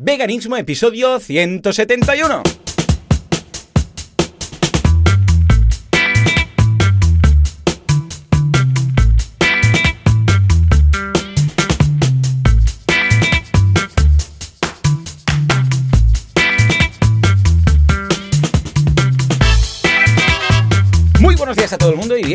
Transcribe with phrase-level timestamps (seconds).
[0.00, 2.67] Veganismo, episodio 171.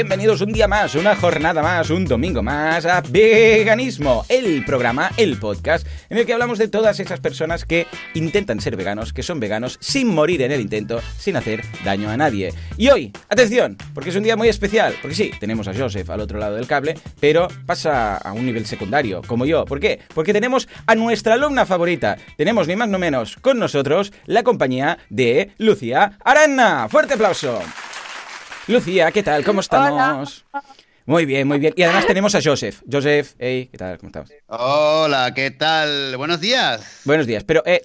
[0.04, 5.38] Bienvenidos un día más, una jornada más, un domingo más a Veganismo, el programa, el
[5.38, 9.40] podcast en el que hablamos de todas esas personas que intentan ser veganos, que son
[9.40, 12.54] veganos sin morir en el intento, sin hacer daño a nadie.
[12.76, 16.20] Y hoy, atención, porque es un día muy especial, porque sí, tenemos a Joseph al
[16.20, 19.64] otro lado del cable, pero pasa a un nivel secundario, como yo.
[19.64, 20.02] ¿Por qué?
[20.14, 24.98] Porque tenemos a nuestra alumna favorita, tenemos ni más ni menos con nosotros la compañía
[25.10, 26.90] de Lucía Arana.
[26.90, 27.62] ¡Fuerte aplauso!
[28.68, 29.44] Lucía, ¿qué tal?
[29.44, 30.46] ¿Cómo estamos?
[31.06, 31.74] Muy bien, muy bien.
[31.76, 32.82] Y además tenemos a Joseph.
[32.90, 33.98] Joseph, hey, ¿qué tal?
[33.98, 34.30] ¿Cómo estamos?
[34.48, 36.16] Hola, ¿qué tal?
[36.16, 37.02] Buenos días.
[37.04, 37.44] Buenos días.
[37.44, 37.84] Pero eh,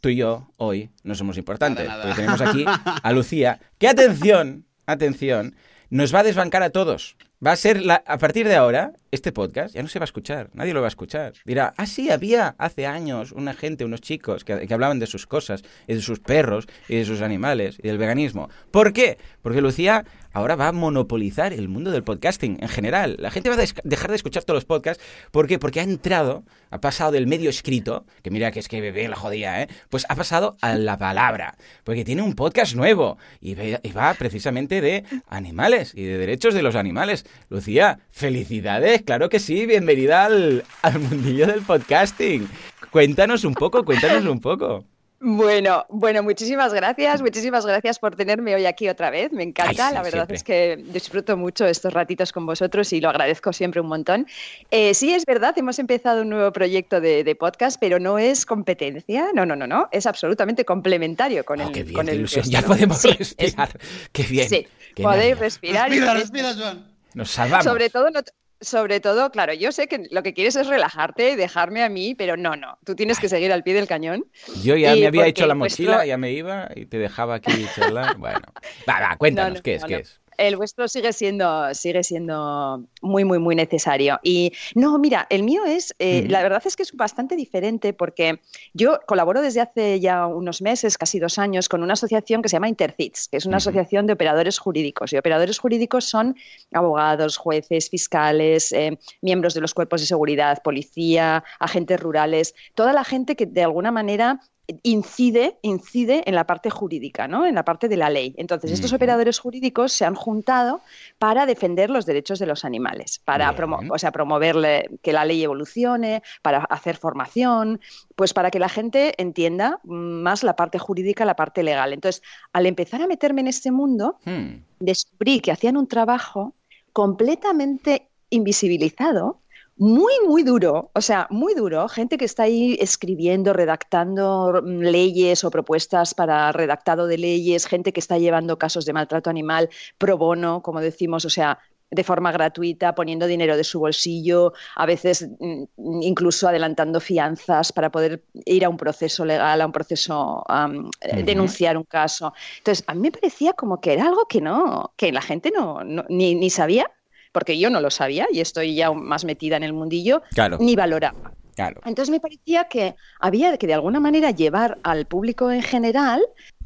[0.00, 1.88] tú y yo hoy no somos importantes.
[1.88, 2.14] Nada, nada.
[2.14, 2.64] Porque tenemos aquí
[3.02, 5.56] a Lucía, que atención, atención,
[5.88, 7.16] nos va a desbancar a todos.
[7.44, 10.10] Va a ser, la, a partir de ahora, este podcast ya no se va a
[10.10, 11.32] escuchar, nadie lo va a escuchar.
[11.44, 15.26] Dirá, ah, sí, había hace años una gente, unos chicos que, que hablaban de sus
[15.26, 18.48] cosas, de sus perros, y de sus animales, y del veganismo.
[18.70, 19.18] ¿Por qué?
[19.42, 23.16] Porque Lucía ahora va a monopolizar el mundo del podcasting en general.
[23.18, 25.02] La gente va a dejar de escuchar todos los podcasts.
[25.32, 25.58] ¿Por qué?
[25.58, 29.16] Porque ha entrado, ha pasado del medio escrito, que mira que es que bebé la
[29.16, 29.68] jodía, ¿eh?
[29.88, 31.56] Pues ha pasado a la palabra.
[31.82, 36.54] Porque tiene un podcast nuevo y, ve- y va precisamente de animales y de derechos
[36.54, 37.26] de los animales.
[37.48, 42.48] Lucía, felicidades, claro que sí, bienvenida al, al mundillo del podcasting.
[42.90, 44.84] Cuéntanos un poco, cuéntanos un poco.
[45.22, 49.30] Bueno, bueno, muchísimas gracias, muchísimas gracias por tenerme hoy aquí otra vez.
[49.32, 50.36] Me encanta, Ay, sí, la verdad siempre.
[50.36, 54.26] es que disfruto mucho estos ratitos con vosotros y lo agradezco siempre un montón.
[54.70, 58.46] Eh, sí, es verdad, hemos empezado un nuevo proyecto de, de podcast, pero no es
[58.46, 62.12] competencia, no, no, no, no, es absolutamente complementario con Oh, el, qué bien, con qué
[62.12, 62.44] el ilusión.
[62.48, 63.78] Ya podemos Sí, es- respirar.
[64.12, 64.48] Qué bien.
[64.48, 65.92] sí, qué podéis respirar.
[65.92, 66.86] y Respira, podéis- respira, Joan.
[67.12, 67.64] Nos salvamos.
[67.64, 68.20] Sobre todo, no,
[68.60, 72.14] sobre todo, claro, yo sé que lo que quieres es relajarte y dejarme a mí,
[72.14, 74.24] pero no, no, tú tienes que seguir al pie del cañón.
[74.62, 77.34] Yo ya Y me había hecho la vuestro- mochila, ya me iba y te dejaba
[77.36, 78.16] aquí charlar.
[78.18, 78.42] Bueno,
[78.88, 79.82] va, va, cuéntanos, No, no, ¿qué es?
[79.82, 80.20] no, ¿Qué es?
[80.40, 84.18] El vuestro sigue siendo, sigue siendo muy, muy, muy necesario.
[84.22, 88.40] Y no, mira, el mío es, eh, la verdad es que es bastante diferente porque
[88.72, 92.56] yo colaboro desde hace ya unos meses, casi dos años, con una asociación que se
[92.56, 95.12] llama Intercits, que es una asociación de operadores jurídicos.
[95.12, 96.34] Y operadores jurídicos son
[96.72, 103.04] abogados, jueces, fiscales, eh, miembros de los cuerpos de seguridad, policía, agentes rurales, toda la
[103.04, 104.40] gente que de alguna manera
[104.82, 107.46] incide, incide en la parte jurídica, ¿no?
[107.46, 108.34] en la parte de la ley.
[108.38, 110.80] Entonces, estos operadores jurídicos se han juntado
[111.18, 115.42] para defender los derechos de los animales, para promo- o sea, promoverle que la ley
[115.42, 117.80] evolucione, para hacer formación,
[118.16, 121.92] pues para que la gente entienda más la parte jurídica, la parte legal.
[121.92, 122.22] Entonces,
[122.52, 126.54] al empezar a meterme en este mundo, Hmm, descubrí que hacían un trabajo
[126.92, 129.40] completamente invisibilizado,
[129.80, 135.42] muy, muy duro, o sea, muy duro, gente que está ahí escribiendo, redactando mm, leyes
[135.44, 140.18] o propuestas para redactado de leyes, gente que está llevando casos de maltrato animal pro
[140.18, 141.58] bono, como decimos, o sea,
[141.90, 145.64] de forma gratuita, poniendo dinero de su bolsillo, a veces mm,
[146.02, 151.14] incluso adelantando fianzas para poder ir a un proceso legal, a un proceso, am, eh,
[151.16, 151.24] Ujú.
[151.24, 152.34] denunciar un caso.
[152.58, 155.82] Entonces, a mí me parecía como que era algo que no, que la gente no,
[155.84, 156.86] no- ni, ni sabía,
[157.32, 160.74] porque yo no lo sabía y estoy ya más metida en el mundillo, Claro, ni
[160.76, 161.32] valoraba.
[161.54, 161.80] claro.
[161.84, 166.22] Entonces me parecía que había que de alguna manera llevar al público en general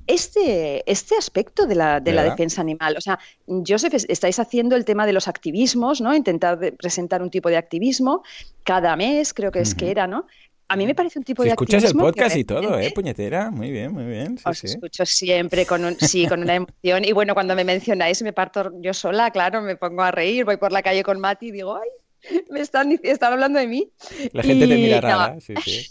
[0.07, 2.95] este, este aspecto de la, de la defensa animal.
[2.97, 6.15] O sea, Joseph, es- estáis haciendo el tema de los activismos, ¿no?
[6.15, 8.23] Intentar presentar un tipo de activismo
[8.65, 10.27] cada mes, creo que es que era, ¿no?
[10.69, 13.51] A mí me parece un tipo Si de escuchas el podcast y todo, ¿eh, puñetera?
[13.51, 14.39] Muy bien, muy bien.
[14.39, 14.67] Sí, Os sí.
[14.69, 17.05] escucho siempre con un, sí, con una emoción.
[17.05, 20.57] Y bueno, cuando me mencionáis, me parto yo sola, claro, me pongo a reír, voy
[20.57, 23.93] por la calle con Mati y digo, ay, me están, están hablando de mí.
[24.33, 25.87] La gente te mira no, rara, sí, sí.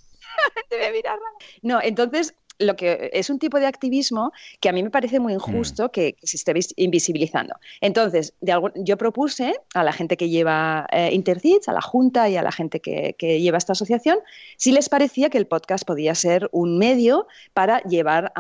[0.70, 1.52] te voy a mirar rara.
[1.62, 5.34] No, entonces lo que es un tipo de activismo que a mí me parece muy
[5.34, 7.56] injusto que, que se esté vis- invisibilizando.
[7.82, 12.38] Entonces, de yo propuse a la gente que lleva eh, Intercits, a la Junta y
[12.38, 14.20] a la gente que, que lleva esta asociación,
[14.58, 18.32] si les parecía que el podcast podía ser un medio para llevar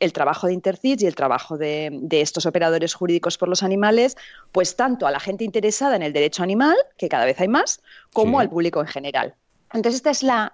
[0.00, 4.16] el trabajo de Intercits y el trabajo de, de estos operadores jurídicos por los animales,
[4.52, 7.80] pues tanto a la gente interesada en el derecho animal, que cada vez hay más,
[8.12, 8.42] como Sí.
[8.42, 9.34] al público en general.
[9.72, 10.52] Entonces, esta es la,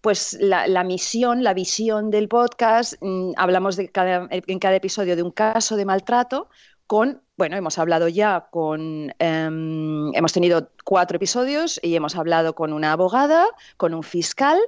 [0.00, 2.94] pues la, la misión, la visión del podcast.
[3.00, 6.48] mm, hablamos de cada- en cada episodio de un caso de maltrato
[6.86, 12.72] con, bueno, hemos hablado ya con, em, hemos tenido cuatro episodios y hemos hablado con
[12.72, 14.58] una abogada, con un fiscal,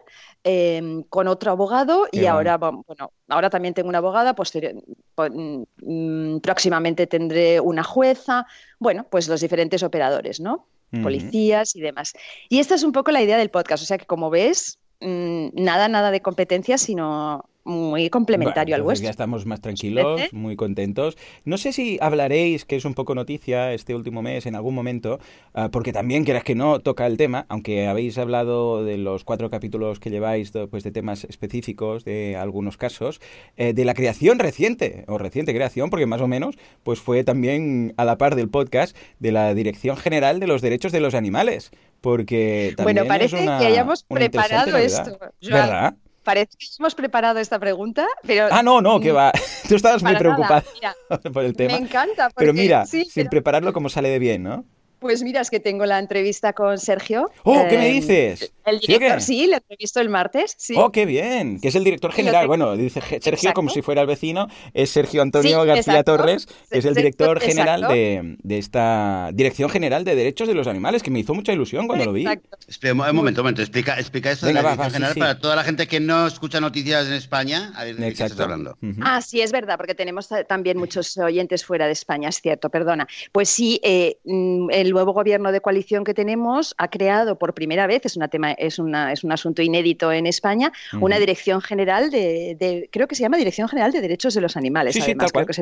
[0.45, 4.75] em, con otro abogado y ahora, bueno, ahora también tengo una abogada, posterior,
[5.17, 8.47] mm, próximamente tendré una jueza,
[8.79, 10.67] bueno, pues los diferentes operadores, ¿no?
[11.01, 12.13] Policías y demás.
[12.49, 15.49] Y esta es un poco la idea del podcast, o sea que como ves, mm,
[15.55, 19.05] nada, nada de competencia, sino muy complementario al vuestro.
[19.05, 21.17] Ya estamos más tranquilos, muy contentos.
[21.45, 25.19] No sé si hablaréis, que es un poco noticia este último mes, en algún momento,
[25.55, 29.51] ah, porque también, quieras que no, toca el tema, aunque habéis hablado de los cuatro
[29.51, 33.21] capítulos que lleváis pues, de temas específicos, de algunos casos,
[33.57, 37.95] eh, de la creación reciente, o reciente creación, porque más o menos, pues fue también
[37.97, 41.71] a la par del podcast de la Dirección General de los Derechos de los Animales.
[42.01, 45.19] Porque también bueno, parece que hayamos preparado esto.
[45.41, 45.95] ¿Verdad?
[46.23, 48.49] Parece que hemos preparado esta pregunta, pero...
[48.51, 49.33] Ah, no, no, que va.
[49.69, 50.65] Tú estabas muy preocupada
[51.33, 51.73] por el tema.
[51.73, 52.31] Me encanta.
[52.37, 54.65] pero mira, sin prepararlo como sale de bien, ¿no?
[55.03, 57.29] Pues mira, es que tengo la entrevista con Sergio.
[57.43, 58.53] ¡Oh, qué me em, dices!
[58.65, 60.55] El director, sí, le entrevisto el martes.
[60.57, 60.75] Sí.
[60.77, 61.61] ¡Oh, qué bien!
[61.61, 62.47] Que es el director general.
[62.47, 64.47] Bueno, dice Sergio como si fuera el vecino.
[64.73, 70.15] Es Sergio Antonio García Torres, que es el director general de, esta Dirección General de
[70.15, 72.25] Derechos de los Animales, que me hizo mucha ilusión cuando lo vi.
[72.69, 73.63] Espera, un momento, un momento.
[73.63, 77.09] Explica, explica esto de la Dirección General para toda la gente que no escucha noticias
[77.09, 77.73] en España.
[77.75, 78.79] A ver, ¿de qué estás hablando?
[79.01, 83.09] Ah, sí, es verdad, porque tenemos también muchos oyentes fuera de España, es cierto, perdona.
[83.33, 87.87] Pues sí, eh, mm, el nuevo gobierno de coalición que tenemos ha creado por primera
[87.87, 92.11] vez, es, una tema, es, una, es un asunto inédito en España, una dirección general
[92.11, 94.97] de, creo que se llama Dirección General de Derechos de los Animales.
[95.01, 95.53] además, creo que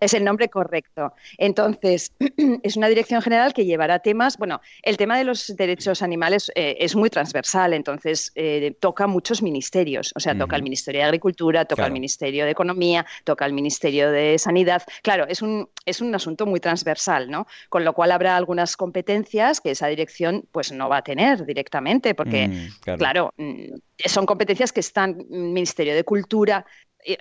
[0.00, 1.12] es el, nombre correcto.
[1.36, 2.12] Entonces,
[2.62, 6.76] es una dirección general que llevará temas, bueno, el tema de los derechos animales eh,
[6.78, 11.64] es muy transversal, entonces eh, toca muchos ministerios, o sea, toca el Ministerio de Agricultura,
[11.64, 14.82] toca el Ministerio de Economía, toca el Ministerio de Sanidad.
[15.02, 17.46] Claro, es un, es un asunto muy transversal, ¿no?
[17.68, 22.14] Con lo cual habrá algunas competencias que esa dirección pues no va a tener directamente,
[22.14, 23.32] porque, mm, claro.
[23.36, 23.74] Mm,
[24.06, 26.66] son competencias que están Ministerio de Cultura,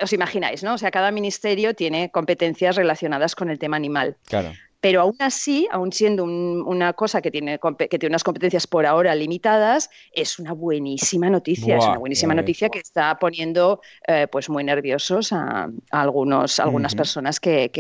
[0.02, 0.74] os imagináis, ¿no?
[0.74, 4.18] O sea, cada ministerio tiene competencias relacionadas con el tema animal.
[4.28, 4.52] Claro
[4.84, 9.16] pero aún así, aún siendo una cosa que tiene, que tiene unas competencias por ahora
[9.16, 14.66] limitadas, es una buenísima noticia, es una buenísima noticia que está poniendo eh, pues muy
[14.66, 17.72] nerviosos a, algunos, algunas personas que,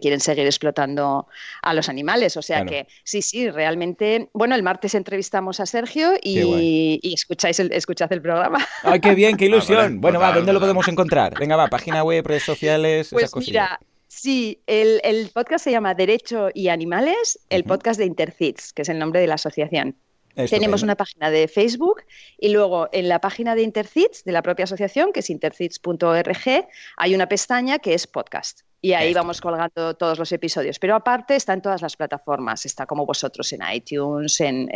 [0.00, 1.26] quieren seguir explotando
[1.60, 2.38] a los animales.
[2.38, 7.72] O sea que sí, sí, realmente, bueno, el martes entrevistamos a Sergio y, escucháis el,
[7.72, 8.66] escuchad el programa.
[8.84, 10.00] ¡Ay, qué bien, qué ah, ilusión!
[10.00, 11.38] bueno, va, ¿dónde lo podemos encontrar?
[11.38, 13.10] Venga, va, página web, redes sociales.
[13.12, 13.78] Pues mira,
[14.20, 18.98] Sí, el, podcast se llama Derecho y Animales, el podcast de Intercits, que es el
[18.98, 19.94] nombre de la asociación.
[20.50, 22.02] Tenemos una página de Facebook
[22.36, 27.14] y luego en la página de Intercits, de la propia asociación, que es intercits.org, hay
[27.14, 28.62] una pestaña que es podcast.
[28.80, 30.78] Y ahí vamos colgando todos los episodios.
[30.78, 32.64] Pero aparte está en todas las plataformas.
[32.64, 34.68] Está como vosotros en iTunes, en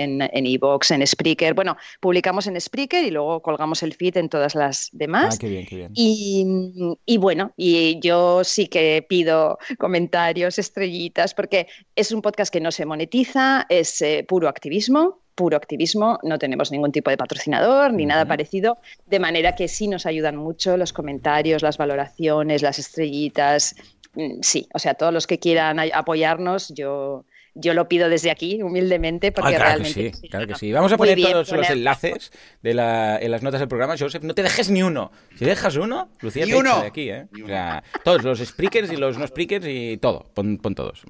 [0.47, 1.55] Evox, en, en, Spreaker.
[1.55, 5.37] Bueno, publicamos en Spreaker y luego colgamos el feed en todas las demás.
[5.37, 5.93] Ah, qué bien, qué bien.
[5.95, 12.73] Y, bueno, y yo sí que pido comentarios, estrellitas, porque es un podcast que no
[12.73, 18.07] se monetiza, es eh, puro activismo puro activismo, no tenemos ningún tipo de patrocinador ni
[18.07, 23.75] nada parecido, de manera que sí nos ayudan mucho los comentarios, las valoraciones, las estrellitas.
[24.15, 28.63] Mm, sí, o sea, todos los que quieran apoyarnos, yo, yo lo pido desde aquí,
[28.63, 30.11] humildemente, porque claro realmente...
[30.11, 30.73] Que sí, claro que sí.
[30.73, 32.33] Vamos a poner todos los enlaces
[32.63, 33.95] de la, en las notas del programa.
[33.99, 35.13] Joseph, no te dejes ni uno.
[35.37, 36.81] Si dejas uno, Lucía te uno.
[36.81, 37.27] de aquí, ¿eh?
[37.43, 40.27] O sea, todos, los speakers y los no speakers y todo.
[40.35, 41.03] Pon, todos.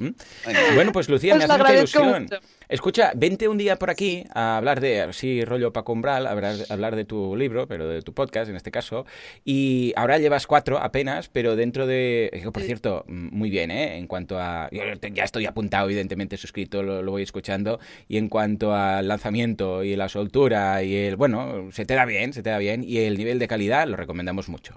[0.75, 2.29] Bueno, pues Lucía, me hace mucha ilusión.
[2.69, 6.97] Escucha, vente un día por aquí a hablar de, sí, rollo Paco Umbral, hablar, hablar
[6.97, 9.05] de tu libro, pero de tu podcast en este caso.
[9.45, 12.51] Y ahora llevas cuatro apenas, pero dentro de.
[12.51, 13.99] Por cierto, muy bien, ¿eh?
[13.99, 14.71] En cuanto a.
[14.71, 17.79] Ya estoy apuntado, evidentemente, suscrito, lo, voy escuchando.
[18.09, 21.17] Y en cuanto al lanzamiento y la soltura y el.
[21.17, 22.85] Bueno, se te da bien, se te da bien.
[22.85, 24.77] Y el nivel de calidad lo recomendamos mucho.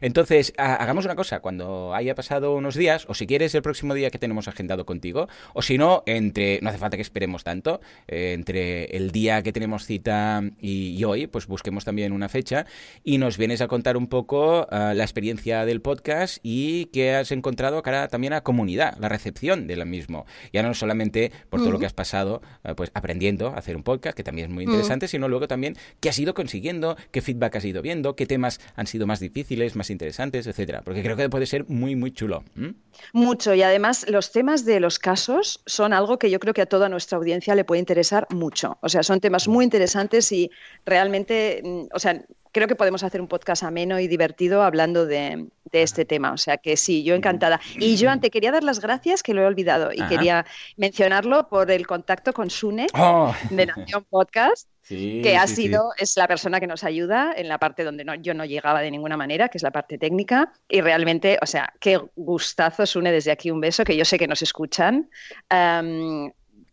[0.00, 4.10] Entonces, hagamos una cosa, cuando haya pasado unos días, o si quieres el próximo día
[4.10, 6.60] que tenemos agendado contigo, o si no, entre.
[6.62, 7.80] No hace falta que esperes tanto.
[8.08, 12.66] Eh, entre el día que tenemos cita y, hoy, pues busquemos también una fecha
[13.04, 17.32] y nos vienes a contar un poco ah, la experiencia del podcast y qué has
[17.32, 20.26] encontrado cara también a comunidad, la recepción de lo mismo.
[20.52, 23.82] Ya no solamente por todo lo que has pasado, ah, pues aprendiendo a hacer un
[23.82, 27.56] podcast, que también es muy interesante, sino luego también qué has ido consiguiendo, qué feedback
[27.56, 30.82] has ido viendo, qué temas han sido más difíciles, más interesantes, etcétera.
[30.82, 32.44] Porque creo que puede ser muy, muy chulo.
[33.12, 33.54] Mucho.
[33.54, 36.88] Y además, los temas de los casos son algo que yo creo que a toda
[36.88, 38.78] nuestra audiencia le puede interesar mucho.
[38.80, 40.50] O sea, son temas muy interesantes y
[40.84, 42.22] realmente, mm, o sea,
[42.56, 46.32] creo que podemos hacer un podcast ameno y divertido hablando de, este tema.
[46.32, 47.60] O sea que sí, yo encantada.
[47.74, 50.46] Y yo antes quería dar las gracias, que lo he olvidado, y quería
[50.78, 53.34] mencionarlo por el contacto con Sune oh.
[53.50, 54.70] de Nación Podcast.
[54.88, 58.34] que ha sido, es la persona que nos ayuda en la parte donde no, yo
[58.34, 60.52] no llegaba de ninguna manera, que es la parte técnica.
[60.66, 64.28] Y realmente, o sea, qué gustazo, Sune, desde aquí un beso, que yo sé que
[64.28, 65.10] nos escuchan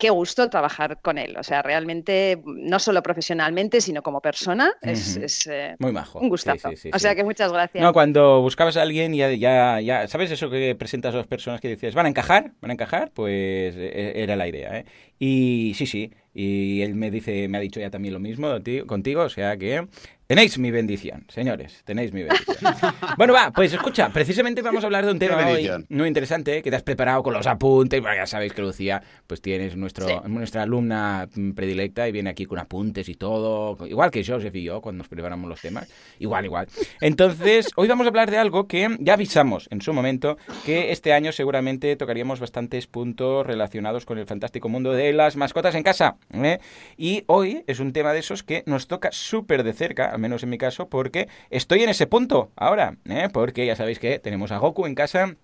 [0.03, 1.37] qué gusto trabajar con él.
[1.37, 6.19] O sea, realmente, no solo profesionalmente, sino como persona, es, eh, muy majo.
[6.19, 6.71] Un gustazo.
[6.91, 7.81] o sea que muchas gracias.
[7.81, 11.61] No, cuando buscabas a alguien, ya, ya, ya, ¿sabes eso que presentas a dos personas
[11.61, 12.51] que dices, van a encajar?
[12.59, 13.11] ¿Van a encajar?
[13.13, 14.77] Pues e, era la idea.
[14.77, 14.85] ¿eh?
[15.19, 16.11] Y sí, sí.
[16.33, 18.49] Y él me dice, me ha dicho ya también lo mismo
[18.85, 19.87] contigo, o sea que
[20.25, 22.73] Tenéis mi bendición, señores, tenéis mi bendición.
[23.17, 25.37] bueno, va, pues escucha, precisamente vamos a hablar de un tema
[25.89, 27.99] muy interesante que te has preparado con los apuntes.
[28.01, 32.57] Bueno, ya sabéis que Lucía, pues tienes nuestro, nuestra alumna predilecta y viene aquí con
[32.57, 35.89] apuntes y todo, igual que Joseph y yo cuando nos preparamos los temas.
[36.19, 36.67] Igual, igual.
[37.01, 41.11] Entonces, hoy vamos a hablar de algo que ya avisamos en su momento que este
[41.11, 46.15] año seguramente tocaríamos bastantes puntos relacionados con el fantástico mundo de las mascotas en casa.
[46.31, 46.59] ¿eh?
[46.95, 50.43] Y hoy es un tema de esos que nos toca súper de cerca al menos
[50.43, 53.29] en mi caso, porque estoy en ese punto ahora, ¿eh?
[53.31, 55.35] porque ya sabéis que tenemos a Goku en casa,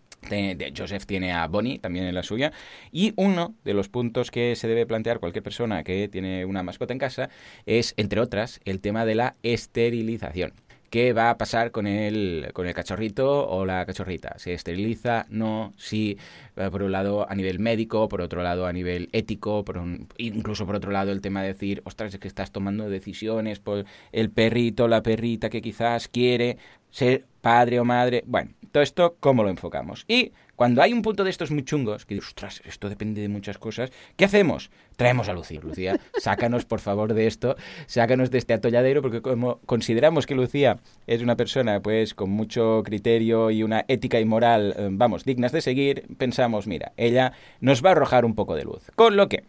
[0.75, 2.51] Joseph tiene a Bonnie también en la suya.
[2.91, 6.93] Y uno de los puntos que se debe plantear cualquier persona que tiene una mascota
[6.93, 7.29] en casa
[7.65, 10.53] es, entre otras, el tema de la esterilización
[10.89, 14.37] qué va a pasar con el, con el cachorrito o la cachorrita.
[14.37, 15.25] ¿Se esteriliza?
[15.29, 16.17] No, sí.
[16.55, 19.81] Eh, por un lado a nivel médico, por otro lado a nivel ético, por
[20.17, 23.85] incluso por otro lado el tema de decir, ostras, es que estás tomando decisiones por
[24.11, 26.57] el perrito, la perrita que quizás quiere
[26.91, 28.23] ser padre o madre.
[28.25, 30.05] Bueno, todo esto, ¿cómo lo enfocamos?
[30.07, 33.29] Y cuando hay un punto de estos muy chungos, que dices, ostras, esto depende de
[33.29, 34.69] muchas cosas, ¿qué hacemos?
[34.97, 35.61] Traemos a Lucía.
[35.63, 37.55] Lucía, sácanos por favor de esto,
[37.87, 40.77] sácanos de este atolladero, porque como consideramos que Lucía
[41.07, 45.53] es una persona pues con mucho criterio y una ética y moral, eh, vamos, dignas
[45.53, 47.31] de seguir, pensamos, mira, ella
[47.61, 48.83] nos va a arrojar un poco de luz.
[48.95, 49.45] Con lo que,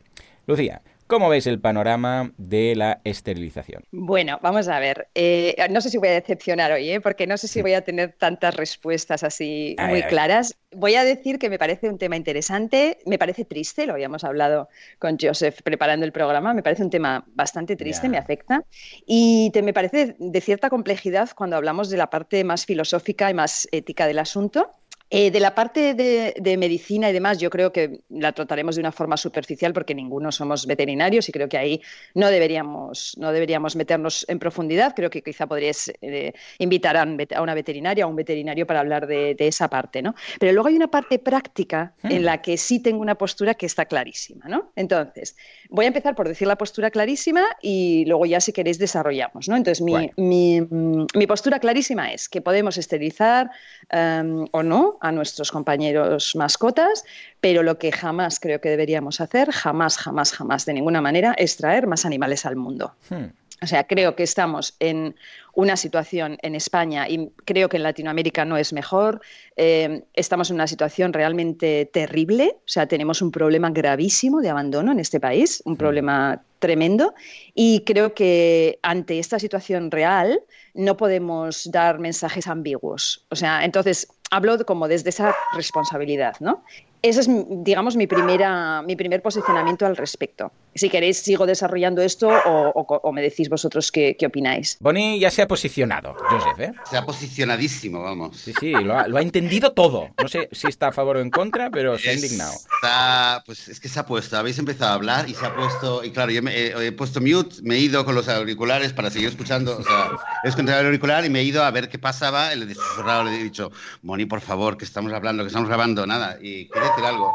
[0.47, 3.83] Lucía, ¿Cómo veis el panorama de la esterilización?
[3.91, 5.09] Bueno, vamos a ver.
[5.17, 7.01] Eh, no sé si voy a decepcionar hoy, ¿eh?
[7.01, 10.57] porque no sé si voy a tener tantas respuestas así muy claras.
[10.71, 14.69] Voy a decir que me parece un tema interesante, me parece triste, lo habíamos hablado
[15.01, 18.65] con Joseph preparando el programa, me parece un tema bastante triste, me afecta,
[19.05, 23.67] y me parece de cierta complejidad cuando hablamos de la parte más filosófica y más
[23.73, 24.71] ética del asunto.
[25.13, 28.93] Eh, de la parte de, medicina y demás, yo creo que la trataremos de una
[28.93, 31.83] forma superficial porque ninguno somos veterinarios y creo que ahí
[32.15, 34.95] no deberíamos, no deberíamos meternos en profundidad.
[34.95, 37.03] Creo que quizá podrías eh, invitar a,
[37.43, 40.15] una veterinaria o a un veterinario para hablar de, esa parte, ¿no?
[40.39, 42.25] Pero luego hay una parte práctica en hmm.
[42.25, 44.71] la que sí tengo una postura que está clarísima, ¿no?
[44.77, 45.35] Entonces,
[45.71, 49.57] voy a empezar por decir la postura clarísima y luego ya si queréis desarrollamos, ¿no?
[49.57, 53.51] Entonces, mi, mi, postura clarísima es que podemos esterilizar
[53.91, 57.05] em, o no a nuestros compañeros mascotas,
[57.41, 61.57] pero lo que jamás creo que deberíamos hacer, jamás, jamás, jamás, de ninguna manera, es
[61.57, 62.95] traer más animales al mundo.
[63.09, 63.27] Hmm.
[63.63, 65.15] O sea, creo que estamos en
[65.53, 69.21] una situación en España y creo que en Latinoamérica no es mejor.
[69.57, 72.57] Eh, estamos en una situación realmente terrible.
[72.57, 75.77] O sea, tenemos un problema gravísimo de abandono en este país, un hmm.
[75.77, 77.15] problema tremendo.
[77.55, 80.41] Y creo que ante esta situación real
[80.73, 83.27] no podemos dar mensajes ambiguos.
[83.29, 86.65] O sea, entonces hablo como desde esa responsabilidad, ¿no?
[87.03, 87.29] Ese es,
[87.65, 90.53] digamos, mi, primera, mi primer posicionamiento al respecto.
[90.75, 94.77] Si queréis, sigo desarrollando esto o, me decís vosotros qué, opináis.
[94.81, 96.73] Bonnie ya se ha posicionado, Joseph, ¿eh?
[96.89, 98.37] Se ha posicionadísimo, vamos.
[98.37, 100.11] Sí, sí, lo ha, entendido todo.
[100.21, 102.53] No sé si está a favor o en contra, pero se ha indignado.
[102.53, 106.05] Está, pues es que se ha puesto, habéis empezado a hablar y se ha puesto,
[106.05, 109.29] y claro, yo me, he puesto mute, me he ido con los auriculares para seguir
[109.29, 110.11] escuchando, o sea,
[110.45, 113.35] he escuchado el auricular y me he ido a ver qué pasaba, le he le
[113.35, 117.35] he dicho, Bonnie, por favor, que estamos hablando, que estamos grabando, nada, y decir algo.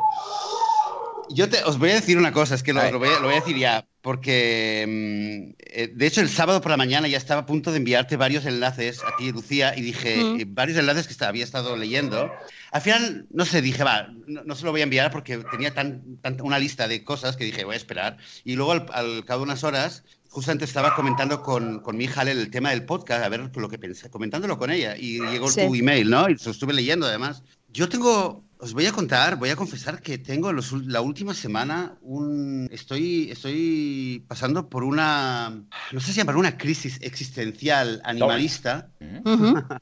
[1.29, 3.87] Yo te, os voy a decir una cosa, es que lo, voy, a, decir ya,
[4.01, 7.77] porque mm, eh, de hecho el sábado por la mañana ya estaba a punto de
[7.77, 12.31] enviarte varios enlaces a ti, Lucía, y dije, eh, varios enlaces que había estado leyendo.
[12.71, 16.19] Al final, no sé, dije, va, no, se lo voy a enviar porque tenía tan,
[16.43, 18.17] una lista de cosas que dije, voy a esperar.
[18.43, 22.51] Y luego al, cabo de unas horas, justamente estaba comentando con, con mi hija el
[22.51, 26.09] tema del podcast, a ver lo que pensé, comentándolo con ella, y llegó tu email,
[26.09, 26.29] ¿no?
[26.29, 27.43] Y lo estuve leyendo además.
[27.69, 32.67] Yo tengo os voy a contar, voy a confesar que tengo la última semana un
[32.71, 38.89] estoy estoy pasando por una no sé si llamar una crisis existencial animalista.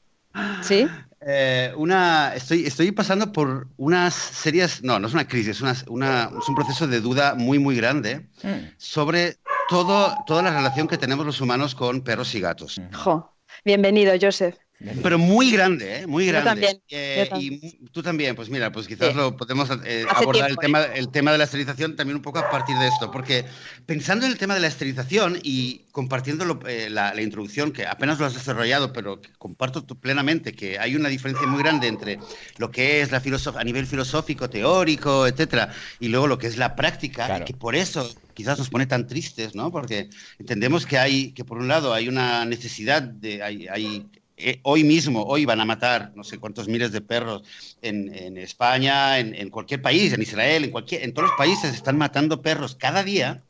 [0.62, 0.84] Sí.
[1.20, 6.24] Eh, una estoy estoy pasando por unas serias no no es una crisis, es, una,
[6.24, 8.74] es un proceso de duda muy muy grande mm.
[8.76, 9.36] sobre
[9.68, 12.80] todo toda la relación que tenemos los humanos con perros y gatos.
[13.64, 14.56] Bienvenido, Joseph.
[15.02, 16.06] Pero muy grande, ¿eh?
[16.06, 16.50] Muy Yo grande.
[16.50, 17.54] también, Eh, yo también.
[17.62, 19.14] Y tú también, pues mira, pues quizás Sí.
[19.14, 22.48] lo podemos eh, abordar el tema, el tema de la esterilización también un poco a
[22.50, 23.46] partir de esto, porque
[23.86, 27.86] pensando en el tema de la esterilización y compartiendo lo- eh, la, la introducción, que
[27.86, 32.18] apenas lo has desarrollado, pero que comparto plenamente, que hay una diferencia muy grande entre
[32.58, 36.56] lo que es la filosof- a nivel filosófico, teórico, etcétera, y luego lo que es
[36.58, 37.44] la práctica, Claro.
[37.44, 39.70] y que por eso quizás nos pone tan tristes, ¿no?
[39.70, 44.10] Porque entendemos que hay, que por un lado hay una necesidad de, hay, hay-
[44.50, 47.42] eh, hoy mismo, hoy van a matar no sé cuántos miles de perros
[47.82, 51.74] en, en España, en, en cualquier país, en Israel, en cualquier, en todos los países
[51.74, 53.42] están matando perros cada día,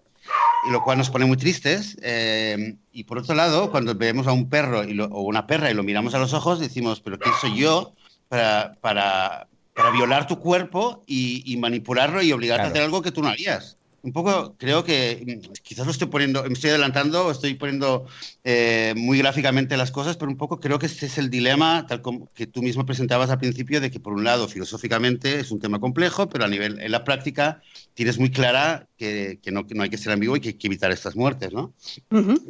[0.62, 1.96] y lo cual nos pone muy tristes.
[2.02, 5.70] eh, y por otro lado, cuando vemos a un perro y lo- o una perra
[5.70, 7.94] y lo miramos a los ojos, decimos, pero ¿quién soy yo
[8.28, 12.68] para, para, para violar tu cuerpo y, y manipularlo y obligarte Claro.
[12.68, 13.78] a hacer algo que tú no harías?
[14.04, 18.06] Un poco, creo que mm, quizás lo estoy poniendo, me estoy adelantando, estoy poniendo
[18.44, 22.02] eh, muy gráficamente las cosas, pero un poco creo que este es el dilema, tal
[22.02, 25.58] como que tú mismo presentabas al principio, de que por un lado, filosóficamente es un
[25.58, 27.62] tema complejo, pero a nivel, en la práctica,
[27.94, 30.54] tienes muy clara que, que no, que no hay que ser ambiguo y que hay
[30.54, 31.72] que evitar estas muertes, ¿no?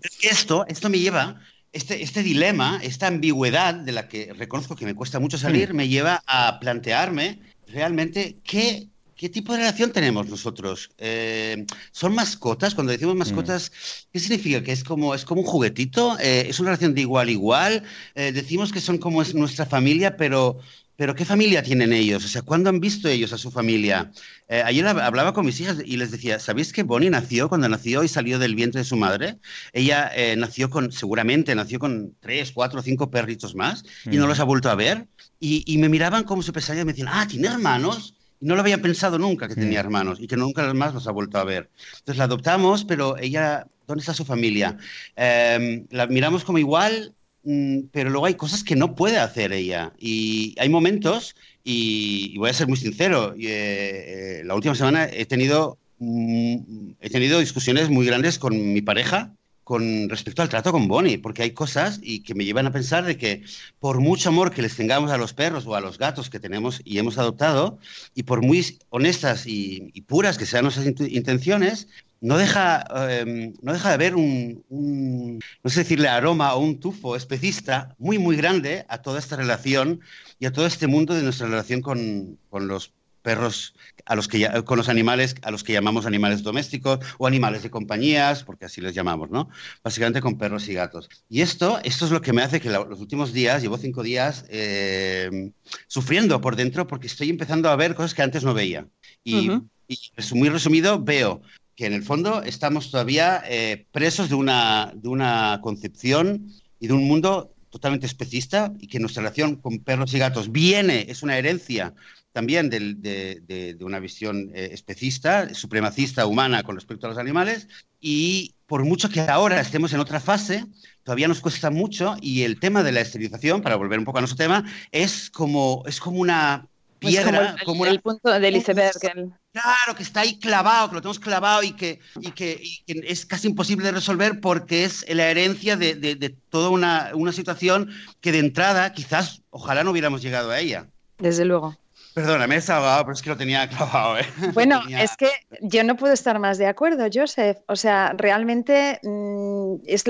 [0.03, 4.75] Es que esto, esto me lleva, este, este dilema, esta ambigüedad de la que reconozco
[4.75, 9.93] que me cuesta mucho salir, me lleva a plantearme realmente qué, qué tipo de relación
[9.93, 10.91] tenemos nosotros.
[10.99, 12.75] Eh, ¿Son mascotas?
[12.75, 13.71] Cuando decimos mascotas,
[14.13, 14.63] ¿qué significa?
[14.63, 16.19] ¿Que es como, es como un juguetito?
[16.21, 17.83] Eh, ¿Es una relación de igual a igual?
[18.15, 20.59] Eh, decimos que son como es nuestra familia, pero...
[20.97, 22.25] Pero ¿qué familia tienen ellos?
[22.25, 24.13] O sea, ¿cuándo han visto ellos a su familia?
[24.47, 27.69] Eh, ayer hab- hablaba con mis hijas y les decía, ¿sabéis que Bonnie nació cuando
[27.69, 29.39] nació y salió del vientre de su madre?
[29.73, 34.29] Ella eh, nació con, seguramente nació con tres, cuatro, cinco perritos más y no Mm.
[34.29, 35.09] los ha vuelto a ver.
[35.41, 38.15] Y, y me miraban como su pesadilla y me decían, ah, ¿tiene hermanos?
[38.45, 41.13] Y no lo había pensado nunca que tenía hermanos y que nunca más los ha
[41.13, 41.71] vuelto a ver.
[42.01, 44.77] Entonces la adoptamos, pero ella, ¿dónde está su familia?
[45.17, 49.95] Eh, la miramos como igual, mm, pero luego hay cosas que no puede hacer ella.
[49.99, 51.35] Y hay momentos,
[51.65, 56.57] y, y voy a ser muy sincero, eh, eh, la última semana he tenido, mm,
[57.01, 59.33] he tenido discusiones muy grandes con mi pareja
[59.65, 63.05] con respecto al trato con Bonnie, porque hay cosas y que me llevan a pensar
[63.05, 63.43] de que
[63.81, 66.81] por mucho amor que les tengamos a los perros o a los gatos que tenemos
[66.85, 67.79] y hemos adoptado,
[68.15, 71.89] y por muy honestas y, puras que sean nuestras int- intenciones,
[72.21, 76.79] no deja, eh, no deja de haber un, un, no sé decirle aroma o un
[76.79, 80.01] tufo especista muy, muy grande a toda esta relación
[80.39, 82.93] y a todo este mundo de nuestra relación con, con los
[83.25, 87.27] perros a los que ya- con los animales a los que llamamos animales domésticos o
[87.27, 89.49] animales de compañías, porque así les llamamos, ¿no?
[89.83, 91.09] Básicamente con perros y gatos.
[91.31, 94.03] Y esto, esto es lo que me hace que la- los últimos días, llevo cinco
[94.03, 95.51] días eh,
[95.87, 98.87] sufriendo por dentro porque estoy empezando a ver cosas que antes no veía.
[99.25, 99.69] Y, Ujú.
[99.89, 101.41] y resu- muy resumido, veo
[101.75, 106.93] que en el fondo estamos todavía eh, presos de una, de una concepción y de
[106.93, 111.39] un mundo totalmente especista y que nuestra relación con perros y gatos viene, es una
[111.39, 111.95] herencia
[112.35, 117.19] también del- de, de- de una visión eh, especista, supremacista, humana con respecto a los
[117.19, 117.69] animales.
[118.01, 120.65] Y por mucho que ahora estemos en otra fase,
[121.05, 122.17] todavía nos cuesta mucho.
[122.21, 125.85] Y el tema de la esterilización, para volver un poco a nuestro tema, es como,
[125.87, 126.67] es como una
[127.01, 128.97] Es como piedra, el, como el una, punto del iceberg.
[129.15, 132.83] el- Claro, que está ahí clavado, que lo tenemos clavado y que, y que, y
[132.85, 137.13] que es casi imposible de resolver porque es la herencia de, de- de toda una,
[137.15, 140.89] una situación que de entrada quizás ojalá no hubiéramos llegado a ella.
[141.19, 141.77] Desde luego.
[142.15, 144.19] Perdona, me he desahogado, pero es que lo tenía clavado.
[144.19, 144.23] ¿eh?
[144.55, 145.29] Bueno, Tenía- es que
[145.63, 147.59] yo no puedo estar más de acuerdo, Joseph.
[147.67, 150.05] O sea, realmente mm, es,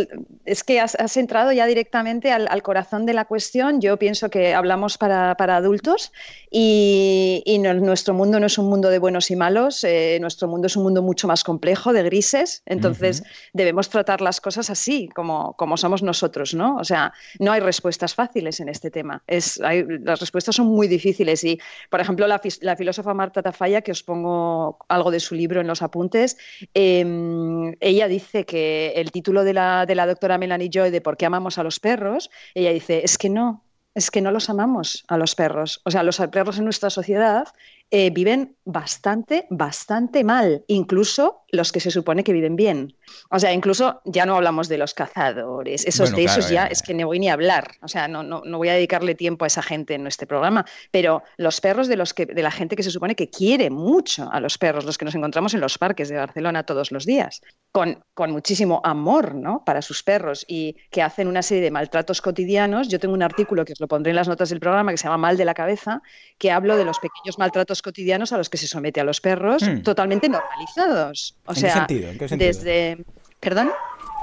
[0.45, 3.81] es que has, has entrado ya directamente al, al corazón de la cuestión.
[3.81, 6.13] Yo pienso que hablamos para, para adultos
[6.51, 10.47] y, y no- nuestro mundo no es un mundo de buenos y malos, eh, nuestro
[10.47, 12.63] mundo es un mundo mucho más complejo, de grises.
[12.67, 13.23] Entonces,
[13.55, 16.77] debemos tratar las cosas así, como, como somos nosotros, ¿no?
[16.77, 19.23] O sea, no hay respuestas fáciles en este tema.
[19.27, 21.59] Es, hay- las respuestas son muy difíciles y,
[21.95, 22.41] por ejemplo, la,
[22.77, 26.37] filósofa Marta Tafalla, que os pongo algo de su libro en los apuntes,
[26.75, 27.07] eh,
[27.79, 31.25] ella dice que el título de la, de la doctora Melanie Joy de ¿Por qué
[31.27, 32.33] amamos a los perros?
[32.53, 33.63] Ella dice, es que no,
[33.95, 35.83] es que no los amamos a los perros.
[35.85, 37.47] O sea, los perros en nuestra sociedad
[37.97, 42.97] eh, viven bastante, bastante mal, incluso los que se supone que viven bien.
[43.31, 46.65] O sea, incluso ya no hablamos de los cazadores, esos Bueno, de claro, esos ya
[46.65, 46.67] ya.
[46.67, 47.73] es que no voy ni a hablar.
[47.83, 50.65] O sea, no, no, no voy a dedicarle tiempo a esa gente en este programa.
[50.91, 54.29] Pero los perros de los que, de la gente que se supone que quiere mucho
[54.33, 57.43] a los perros, los que nos encontramos en los parques de Barcelona todos los días,
[57.71, 59.63] con, con muchísimo amor ¿no?
[59.65, 62.89] para sus perros y que hacen una serie de maltratos cotidianos.
[62.89, 65.05] Yo tengo un artículo que os lo pondré en las notas del programa que se
[65.05, 66.03] llama Mal de la cabeza,
[66.39, 69.63] que hablo de los pequeños maltratos cotidianos a los que se somete a los perros,
[69.63, 69.83] Hmm.
[69.83, 71.37] totalmente normalizados.
[71.47, 72.11] O ¿En qué sea, sentido?
[72.11, 72.49] ¿En qué sentido?
[72.49, 73.05] desde.
[73.39, 73.71] ¿Perdón?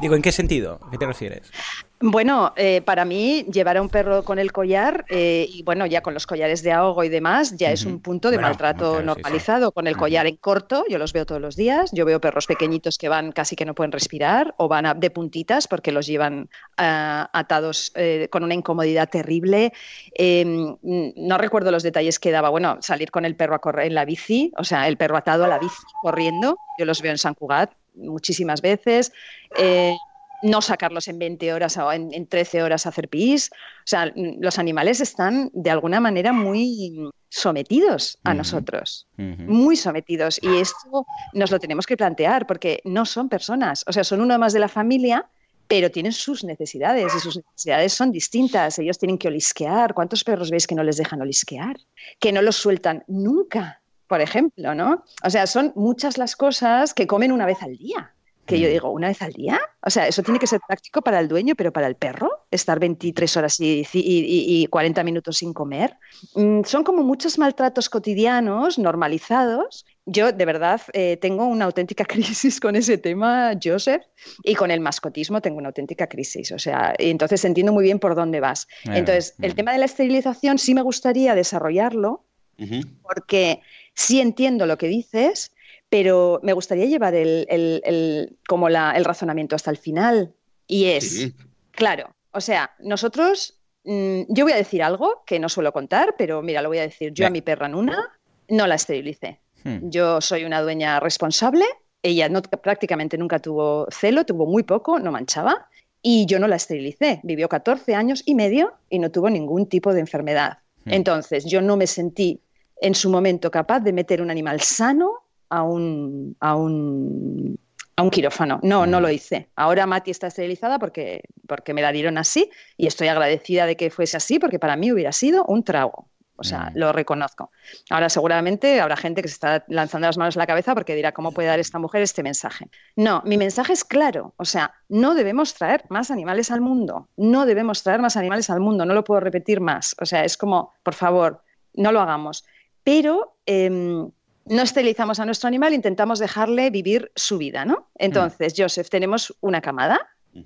[0.01, 0.79] Digo, ¿en qué sentido?
[0.85, 1.51] ¿A qué te refieres?
[2.01, 6.01] Bueno, eh, para mí llevar a un perro con el collar eh, y bueno, ya
[6.01, 8.99] con los collares de ahogo y demás, ya es un punto de Bueno, maltrato claro,
[8.99, 9.71] sí, normalizado.
[9.71, 11.91] Con el collar en corto, yo los veo todos los días.
[11.93, 15.11] Yo veo perros pequeñitos que van casi que no pueden respirar o van a- de
[15.11, 19.71] puntitas porque los llevan ah, atados eh, con una incomodidad terrible.
[20.19, 20.73] Mm,
[21.15, 22.49] no recuerdo los detalles que daba.
[22.49, 25.45] Bueno, salir con el perro a correr en la bici, o sea, el perro atado
[25.45, 26.59] a la bici corriendo.
[26.77, 29.11] Yo los veo en San Cugat muchísimas veces.
[29.57, 29.95] Eh,
[30.43, 33.49] no sacarlos en 20 horas o en, en 13 horas a hacer pis.
[33.51, 40.39] O sea, mm, los animales están de alguna manera muy sometidos a nosotros, muy sometidos.
[40.43, 44.37] Y esto nos lo tenemos que plantear porque no son personas, o sea, son uno
[44.37, 45.29] más de la familia,
[45.67, 48.77] pero tienen sus necesidades y sus necesidades son distintas.
[48.77, 49.93] Ellos tienen que olisquear.
[49.93, 51.77] ¿Cuántos perros veis que no les dejan olisquear?
[52.19, 55.05] Que no los sueltan nunca, por ejemplo, ¿no?
[55.23, 58.13] O sea, son muchas las cosas que comen una vez al día.
[58.51, 58.71] Que yo Mm.
[58.71, 59.59] digo, ¿una vez al día?
[59.81, 62.79] O sea, eso tiene que ser práctico para el dueño, pero para el perro, estar
[62.79, 65.97] 23 horas y, y- y- y 40 minutos sin comer.
[66.35, 69.85] Mm, son como muchos maltratos cotidianos, normalizados.
[70.05, 72.03] Yo, de verdad, eh, tengo una auténtica
[72.45, 74.03] crisis con ese tema, Joseph,
[74.43, 76.51] y con el mascotismo tengo una auténtica crisis.
[76.51, 78.67] O sea, entonces entiendo muy bien por dónde vas.
[78.83, 79.55] Entonces, el Mm.
[79.55, 82.25] tema de la esterilización sí me gustaría desarrollarlo,
[82.59, 82.81] Ujú.
[83.01, 83.61] porque
[83.93, 85.51] sí entiendo lo que dices,
[85.91, 90.33] pero me gustaría llevar el, el- el- como la- el razonamiento hasta el final.
[90.65, 91.35] Y es, Sí.
[91.71, 96.41] claro, o sea, nosotros, mm, yo voy a decir algo que no suelo contar, pero
[96.41, 97.11] mira, lo voy a decir.
[97.13, 98.09] Yo a mi perra Nuna
[98.47, 99.41] no la esterilicé.
[99.65, 99.89] Hmm.
[99.89, 101.65] Yo soy una dueña responsable.
[102.01, 105.67] Ella no, prácticamente nunca tuvo celo, tuvo muy poco, no manchaba.
[106.01, 107.19] Y yo no la esterilicé.
[107.23, 110.59] Vivió 14 años y medio y no tuvo ningún tipo de enfermedad.
[110.85, 110.93] Hmm.
[110.93, 112.39] Entonces, yo no me sentí
[112.79, 115.20] en su momento capaz de meter un animal sano
[115.51, 117.59] a un, a un,
[117.97, 118.59] a un quirófano.
[118.63, 119.01] No, no Mm.
[119.01, 119.49] lo hice.
[119.55, 123.89] Ahora Mati está esterilizada porque, porque me la dieron así y estoy agradecida de que
[123.91, 126.07] fuese así porque para mí hubiera sido un trago.
[126.37, 126.77] O sea, Mm.
[126.79, 127.51] lo reconozco.
[127.91, 131.11] Ahora seguramente habrá gente que se está lanzando las manos a la cabeza porque dirá,
[131.11, 132.67] ¿cómo puede dar esta mujer este mensaje?
[132.95, 134.33] No, mi mensaje es claro.
[134.37, 137.09] O sea, no debemos traer más animales al mundo.
[137.15, 138.85] No debemos traer más animales al mundo.
[138.85, 139.95] No lo puedo repetir más.
[140.01, 141.43] O sea, es como, por favor,
[141.75, 142.43] no lo hagamos.
[142.83, 144.09] Pero em,
[144.45, 147.89] no esterilizamos a nuestro animal, intentamos dejarle vivir su vida, ¿no?
[147.95, 149.99] Entonces, Joseph, tenemos una camada,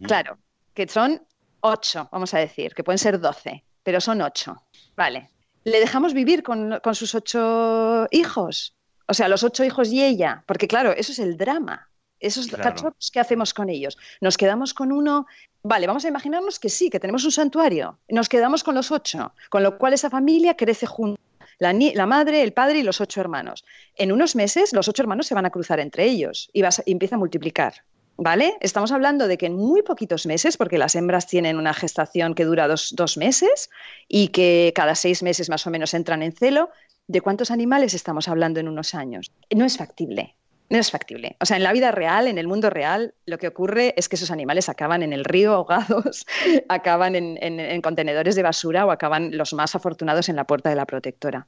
[0.04, 0.38] claro,
[0.74, 1.22] que son
[1.62, 4.62] ocho, vamos a decir, que pueden ser doce, pero son ocho.
[4.96, 5.30] Vale.
[5.64, 8.76] ¿Le dejamos vivir con, con sus ocho hijos?
[9.08, 11.90] O sea, los ocho hijos y ella, porque claro, eso es el drama.
[12.20, 12.64] Esos Claro.
[12.64, 13.98] cachorros, ¿qué hacemos con ellos?
[14.22, 15.26] Nos quedamos con uno.
[15.64, 18.00] Vale, vamos a imaginarnos que sí, que tenemos un santuario.
[18.10, 21.20] Nos quedamos con los ocho, con lo cual esa familia crece junta.
[21.60, 23.66] La, madre, el padre y los ocho hermanos.
[23.96, 27.16] En unos meses, los ocho hermanos se van a cruzar entre ellos y, vas- empieza
[27.16, 27.74] a multiplicar.
[28.18, 28.56] ¿Vale?
[28.62, 32.46] Estamos hablando de que en muy poquitos meses, porque las hembras tienen una gestación que
[32.46, 33.70] dura dos, dos meses
[34.08, 36.70] y que cada seis meses más o menos entran en celo,
[37.08, 39.34] ¿de cuántos animales estamos hablando en unos años?
[39.54, 40.36] No es factible.
[40.68, 41.38] No es factible.
[41.40, 44.16] O sea, en la vida real, en el mundo real, lo que ocurre es que
[44.16, 46.26] esos animales acaban en el río ahogados,
[46.70, 50.70] acaban en, en- en contenedores de basura o acaban los más afortunados en la puerta
[50.72, 51.48] de la protectora.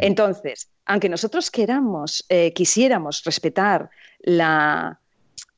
[0.00, 4.98] Entonces, aunque nosotros queramos, eh, quisiéramos respetar la,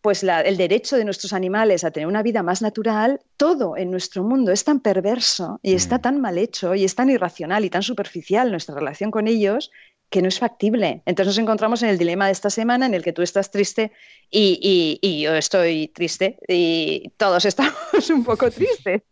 [0.03, 3.91] pues la- el derecho de nuestros animales a tener una vida más natural, todo en
[3.91, 6.03] nuestro mundo es tan perverso y está Mm.
[6.03, 9.71] tan mal hecho y es tan irracional y tan superficial nuestra relación con ellos
[10.11, 11.03] que no es factible.
[11.07, 13.93] Entonces nos encontramos en el dilema de esta semana en el que tú estás triste
[14.31, 19.03] y, y- y yo estoy triste y todos estamos un poco tristes.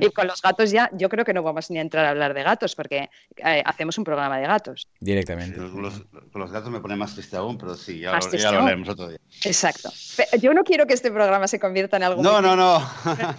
[0.00, 2.34] Y con los gatos ya, yo creo que no vamos ni a entrar a hablar
[2.34, 4.86] de gatos porque eh, hacemos un programa de gatos.
[5.00, 5.58] Directamente.
[5.58, 8.92] Los- con los gatos me pone más triste aún, pero sí, ya, lo, ya lo
[8.92, 9.18] otro día.
[9.44, 9.90] Exacto.
[10.40, 12.90] Yo no quiero que este programa se convierta en algo No, muy no, no.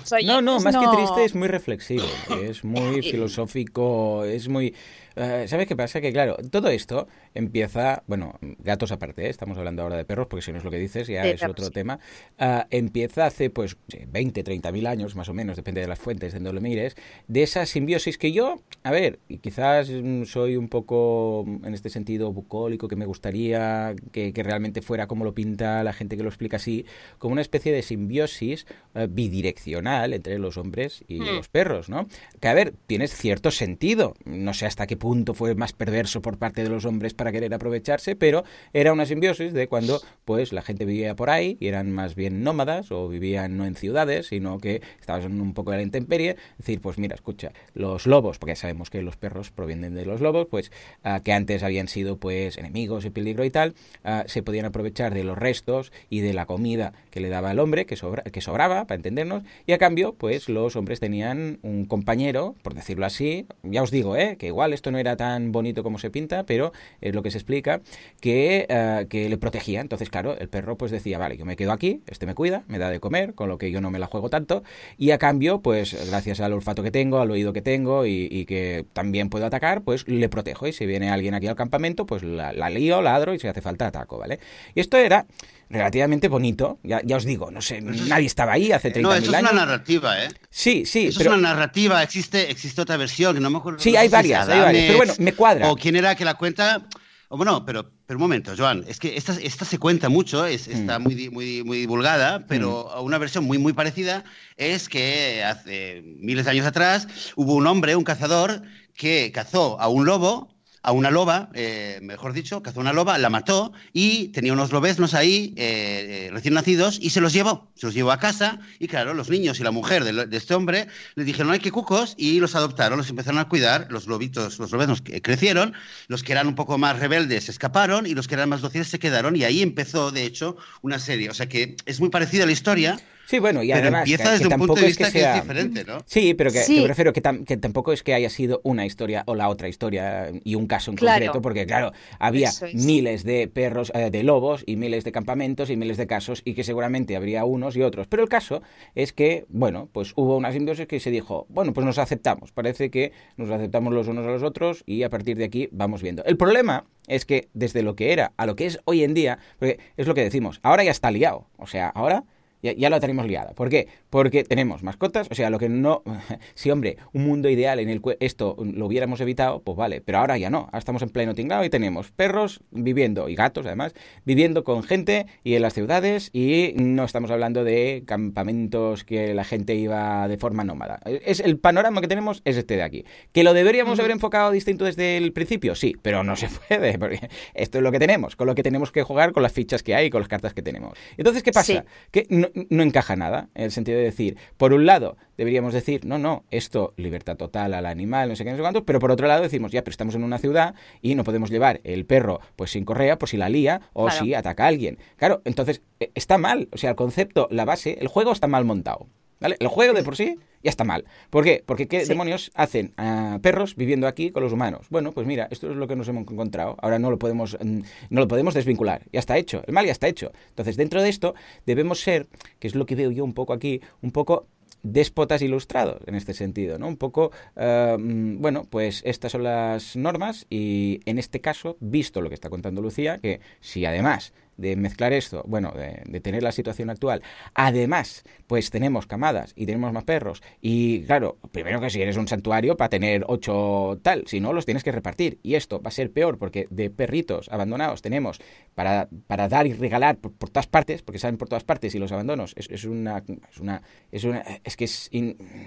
[0.04, 0.82] Soy- No, no, más no.
[0.92, 2.04] que triste es muy reflexivo,
[2.44, 4.76] es muy filosófico, es muy...
[5.16, 6.00] eh, ¿Sabes qué pasa?
[6.02, 9.30] Que claro, todo esto empieza, bueno, gatos aparte, ¿eh?
[9.30, 11.66] estamos hablando ahora de perros, porque si no es lo que dices, ya es otro
[11.66, 11.72] sí.
[11.72, 12.00] tema,
[12.38, 16.00] ah, empieza hace pues sí, 20, 30 mil años más o menos, depende de las
[16.00, 16.96] fuentes, de donde lo mires,
[17.28, 21.74] de esa simbiosis que yo, a ver, y quizás mm, soy un poco mm, en
[21.74, 26.16] este sentido bucólico, que me gustaría que, que realmente fuera como lo pinta la gente
[26.18, 26.86] que lo explica así,
[27.18, 31.36] como una especie de simbiosis eh, bidireccional entre los hombres y Hmm.
[31.36, 32.08] los perros, ¿no?
[32.40, 34.16] Que a ver, tienes cierto sentido.
[34.26, 37.54] No sé hasta qué punto fue más perverso por parte de los hombres para querer
[37.54, 41.92] aprovecharse, pero era una simbiosis de cuando pues la gente vivía por ahí y eran
[41.92, 45.84] más bien nómadas o vivían no en ciudades, sino que dejaron un poco de la
[45.84, 50.22] intemperie, decir, pues mira, escucha, los lobos, porque sabemos que los perros provienen de los
[50.22, 50.72] lobos, pues
[51.04, 53.74] ah, que antes habían sido pues enemigos y peligro y tal,
[54.06, 57.60] ah, se podían aprovechar de los restos y de la comida que le daba el
[57.60, 61.88] hombre, que, sobra, que sobraba, para entendernos, y a cambio, pues los hombres tenían un
[61.88, 64.38] compañero, por decirlo así, ya os digo, ¿eh?
[64.40, 67.38] que igual esto no era tan bonito como se pinta, pero es lo que se
[67.38, 67.82] explica,
[68.22, 69.82] que, ah, que le protegía.
[69.82, 72.78] Entonces, claro, el perro pues decía, vale, yo me quedo aquí, este me cuida, me
[72.78, 74.64] da de comer, con lo que yo no me la juego tanto,
[74.98, 78.86] y a cambio, pues gracias al olfato que tengo, al oído que tengo y, que
[78.94, 80.68] también puedo atacar, pues le protejo.
[80.68, 83.62] Y si viene alguien aquí al campamento, pues la, la lío, ladro y si hace
[83.62, 84.40] falta ataco, ¿vale?
[84.76, 85.26] Y esto era
[85.74, 86.80] relativamente bonito.
[86.84, 89.52] Ya, ya os digo, no sé, nadie estaba ahí hace 30 No, eso es una
[89.52, 90.30] narrativa, ¿eh?
[90.50, 91.08] Sí, sí.
[91.08, 93.80] Eso es una narrativa, existe, existe otra versión, que no me acuerdo.
[93.80, 95.70] Sí, hay varias, hay varias, pero bueno, me cuadra.
[95.72, 96.88] O quién era que la cuenta.
[97.30, 100.68] O bueno, pero, pero un momento, Joan, es que esta, esta se cuenta mucho, es,
[100.68, 101.04] está Mm.
[101.04, 104.24] muy, muy, muy divulgada, pero una versión muy, muy parecida
[104.56, 108.62] es que hace miles de años atrás hubo un hombre, un cazador,
[108.94, 110.53] que cazó a un lobo
[110.84, 115.14] a una loba, eh, mejor dicho, cazó una loba, la mató y tenía unos lobeznos
[115.14, 118.90] ahí eh, eh, recién nacidos y se los llevó, se los llevó a casa y
[118.90, 122.16] claro, los niños y la mujer de, de este hombre le dijeron, ay, qué cucos,
[122.18, 125.74] y los adoptaron, los empezaron a cuidar, los lobitos, los lobeznos que crecieron,
[126.10, 129.00] los que eran un poco más rebeldes escaparon y los que eran más dóciles se
[129.00, 132.46] quedaron y ahí empezó, de hecho, una serie, o sea que es muy parecida a
[132.46, 133.00] la historia.
[133.26, 135.04] Sí, bueno, y pero además empieza que, desde que un punto tampoco de es que
[135.06, 135.98] que, sea es diferente, ¿no?
[136.06, 136.76] Sí, pero que, Sí.
[136.76, 139.48] que me refiero que, tam- que tampoco es que haya sido una historia o la
[139.50, 141.26] otra historia y un caso en Claro.
[141.26, 142.74] concreto, porque claro, había es.
[142.76, 146.54] miles de perros, eh, de lobos y miles de campamentos y miles de casos y
[146.54, 148.08] que seguramente habría unos y otros.
[148.08, 148.62] Pero el caso
[148.94, 152.52] es que, bueno, pues hubo una simbiosis que se dijo, bueno, pues nos aceptamos.
[152.52, 156.02] Parece que nos aceptamos los unos a los otros y a partir de aquí vamos
[156.02, 156.24] viendo.
[156.26, 159.40] El problema es que desde lo que era a lo que es hoy en día,
[159.60, 161.48] porque es lo que decimos, ahora ya está liado.
[161.58, 162.24] O sea, ahora
[162.64, 163.54] ya, ya la tenemos liada.
[163.54, 163.88] ¿Por qué?
[164.10, 166.02] Porque tenemos mascotas, o sea, lo que no...
[166.56, 170.20] Sí, hombre, un mundo ideal en el que esto lo hubiéramos evitado, pues vale, pero
[170.20, 170.60] ahora ya no.
[170.60, 173.94] Ahora estamos en pleno tinglado y tenemos perros viviendo, y gatos además,
[174.26, 179.44] viviendo con gente y en las ciudades y no estamos hablando de campamentos que la
[179.44, 181.00] gente iba de forma nómada.
[181.06, 183.06] Es el panorama que tenemos es este de aquí.
[183.32, 185.76] ¿Que lo deberíamos haber enfocado distinto desde el principio?
[185.76, 188.92] Sí, pero no se puede, porque esto es lo que tenemos, con lo que tenemos
[188.92, 190.98] que jugar, con las fichas que hay, con las cartas que tenemos.
[191.18, 191.74] Entonces, ¿qué pasa?
[191.74, 191.80] Sí.
[192.12, 196.06] que no, no encaja nada, en el sentido de decir, por un lado, deberíamos decir,
[196.06, 199.12] no, no, esto, libertad total al animal, no sé qué, no sé cuántos, pero por
[199.12, 202.40] otro lado decimos, ya, pero estamos en una ciudad y no podemos llevar el perro
[202.56, 204.24] pues sin correa por si la lía o Claro.
[204.26, 204.98] si ataca a alguien.
[205.18, 208.66] Claro, entonces eh, está mal, o sea, el concepto, la base, el juego está mal
[208.66, 209.08] montado.
[209.44, 209.58] ¿Vale?
[209.60, 211.04] El juego de por sí ya está mal.
[211.30, 211.62] ¿Por qué?
[211.66, 212.08] Porque ¿qué Sí.
[212.10, 214.88] demonios hacen a perros viviendo aquí con los humanos?
[214.90, 216.78] Bueno, pues mira, esto es lo que nos hemos encontrado.
[216.82, 217.80] Ahora no lo podemos, mm,
[218.10, 219.04] no lo podemos desvincular.
[219.12, 219.62] Ya está hecho.
[219.68, 220.32] El mal ya está hecho.
[220.50, 222.28] Entonces, dentro de esto, debemos ser,
[222.60, 224.48] que es lo que veo yo un poco aquí, un poco
[224.82, 226.88] déspotas ilustrados en este sentido, ¿no?
[226.88, 232.22] Un poco, eh, mm, bueno, pues estas son las normas y en este caso, visto
[232.22, 236.52] lo que está contando Lucía, que si además de mezclar esto, bueno, de, tener la
[236.52, 237.22] situación actual,
[237.54, 242.28] además, pues tenemos camadas y tenemos más perros y claro, primero que si eres un
[242.28, 245.92] santuario para tener ocho tal, si no los tienes que repartir y esto va a
[245.92, 248.40] ser peor porque de perritos abandonados tenemos
[248.76, 252.12] para, para dar y regalar por, todas partes, porque salen por todas partes y los
[252.12, 255.10] abandonos es, es una, es una, es una, es que es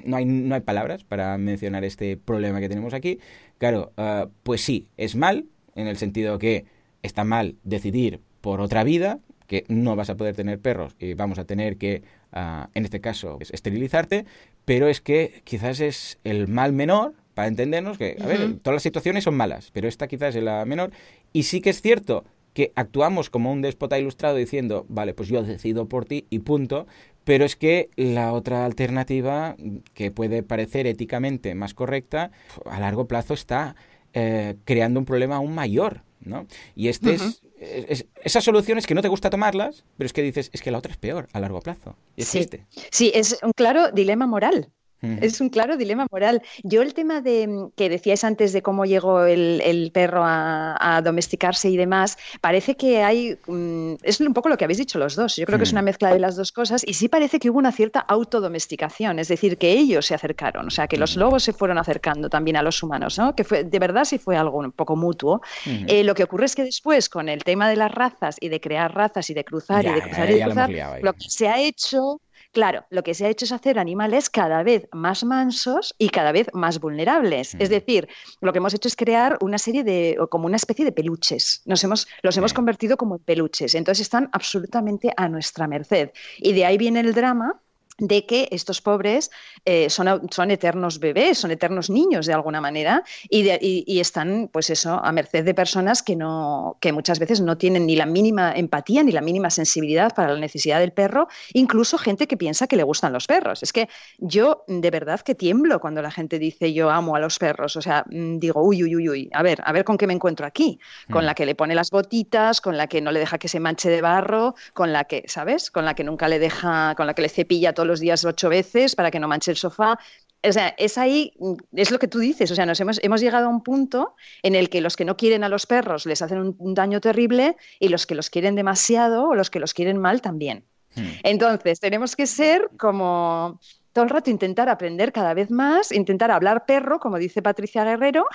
[0.04, 3.18] no hay, no hay palabras para mencionar este problema que tenemos aquí.
[3.58, 6.64] Claro, ah, pues sí, es mal en el sentido que
[7.02, 11.40] está mal decidir por otra vida, que no vas a poder tener perros y vamos
[11.40, 14.24] a tener que, ah, en este caso, es- esterilizarte,
[14.64, 18.82] pero es que quizás es el mal menor, para entendernos que, a ver, todas las
[18.84, 20.92] situaciones son malas, pero esta quizás es la menor,
[21.32, 25.42] y sí que es cierto que actuamos como un déspota ilustrado diciendo, vale, pues yo
[25.42, 26.86] decido por ti y punto,
[27.24, 29.56] pero es que la otra alternativa,
[29.92, 32.30] que puede parecer éticamente más correcta,
[32.64, 33.74] a largo plazo está
[34.12, 36.46] eh, creando un problema aún mayor, ¿no?
[36.76, 40.22] Y este es, es- es- esas soluciones que no te gusta tomarlas, pero es que
[40.22, 41.96] dices, es que la otra es peor a largo plazo.
[42.16, 42.48] Y es Sí.
[42.90, 44.70] Sí, es un claro dilema moral.
[45.02, 46.42] Es un claro dilema moral.
[46.62, 50.96] Yo el tema de mm, que decíais antes de cómo llegó el, el perro a,
[50.96, 54.98] a domesticarse y demás, parece que hay, mm, es un poco lo que habéis dicho
[54.98, 55.36] los dos.
[55.36, 57.58] Yo creo que es una mezcla de las dos cosas y sí parece que hubo
[57.58, 61.52] una cierta autodomesticación, es decir, que ellos se acercaron, o sea, que los lobos se
[61.52, 63.34] fueron acercando también a los humanos, ¿no?
[63.34, 65.40] Que fue, de verdad sí fue algo un poco mutuo.
[65.66, 68.60] Eh, lo que ocurre es que después, con el tema de las razas y de
[68.60, 70.70] crear razas y de cruzar Ya, y de cruzar ya y de cruzar,
[71.02, 72.20] lo que se ha hecho,
[72.52, 76.32] claro, lo que se ha hecho es hacer animales cada vez más mansos y cada
[76.32, 77.54] vez más vulnerables.
[77.58, 78.08] Es decir,
[78.40, 81.62] lo que hemos hecho es crear una serie de, o como una especie de peluches.
[81.64, 83.74] Nos hemos, los hemos convertido como en peluches.
[83.74, 86.10] Entonces están absolutamente a nuestra merced.
[86.38, 87.60] Y de ahí viene el drama
[87.98, 89.30] de que estos pobres
[89.64, 94.68] eh, son, son, eternos bebés, son eternos niños de alguna manera y, y, están, pues
[94.70, 98.52] eso, a merced de personas que, no, que muchas veces no tienen ni la mínima
[98.52, 102.76] empatía ni la mínima sensibilidad para la necesidad del perro, incluso gente que piensa que
[102.76, 103.62] le gustan los perros.
[103.62, 107.38] Es que yo de verdad que tiemblo cuando la gente dice yo amo a los
[107.38, 110.06] perros, o sea, mm, digo, uy, uy, uy, uy, a ver, a ver con qué
[110.06, 110.78] me encuentro aquí,
[111.10, 111.26] con mm.
[111.26, 113.88] la que le pone las botitas, con la que no le deja que se manche
[113.88, 115.70] de barro, con la que, ¿sabes?
[115.70, 118.48] Con la que nunca le deja, con la que le cepilla todo los días ocho
[118.48, 119.98] veces para que no manche el sofá.
[120.42, 121.32] O sea, es ahí,
[121.72, 124.54] es lo que tú dices, o sea, nos hemos, hemos llegado a un punto en
[124.54, 127.88] el que los que no quieren a los perros les hacen un, daño terrible y
[127.88, 130.64] los que los quieren demasiado o los que los quieren mal también.
[130.94, 131.08] Hmm.
[131.24, 133.58] Entonces, tenemos que ser como
[133.92, 138.26] todo el rato intentar aprender cada vez más, intentar hablar perro, como dice Patricia Guerrero,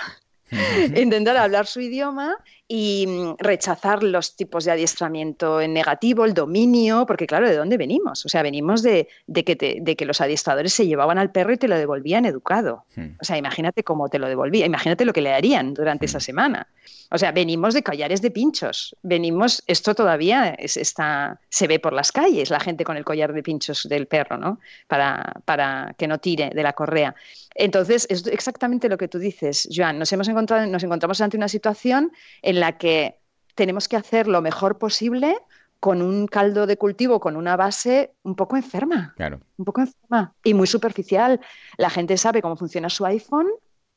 [0.95, 2.35] intentar hablar su idioma
[2.73, 7.75] y mm, rechazar los tipos de adiestramiento en negativo, el dominio, porque claro, ¿de dónde
[7.75, 8.25] venimos?
[8.25, 11.67] O sea, venimos de, que, de que, los adiestradores se llevaban al perro y te
[11.67, 12.85] lo devolvían educado.
[12.95, 13.17] Hmm.
[13.19, 16.21] O sea, imagínate cómo te lo devolvía, imagínate lo que le harían durante esa hmm.
[16.21, 16.67] semana.
[17.13, 22.13] O sea, venimos de collares de pinchos, venimos, esto todavía está, se ve por las
[22.13, 24.59] calles, la gente con el collar de pinchos del perro, ¿no?
[24.87, 27.13] Para, para que no tire de la correa.
[27.55, 29.99] Entonces, es exactamente lo que tú dices, Joan.
[29.99, 33.19] Nos, hemos encontrado, nos encontramos ante una situación en la que
[33.55, 35.37] tenemos que hacer lo mejor posible
[35.81, 39.13] con un caldo de cultivo, con una base un poco enferma.
[39.17, 39.41] Claro.
[39.57, 41.41] Un poco enferma y muy superficial.
[41.77, 43.47] La gente sabe cómo funciona su iPhone,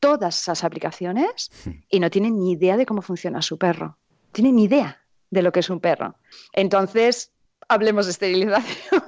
[0.00, 1.50] todas esas aplicaciones
[1.90, 3.98] y no tienen ni idea de cómo funciona su perro.
[4.32, 6.16] Tienen ni idea de lo que es un perro.
[6.54, 7.32] Entonces,
[7.68, 9.02] hablemos de esterilización.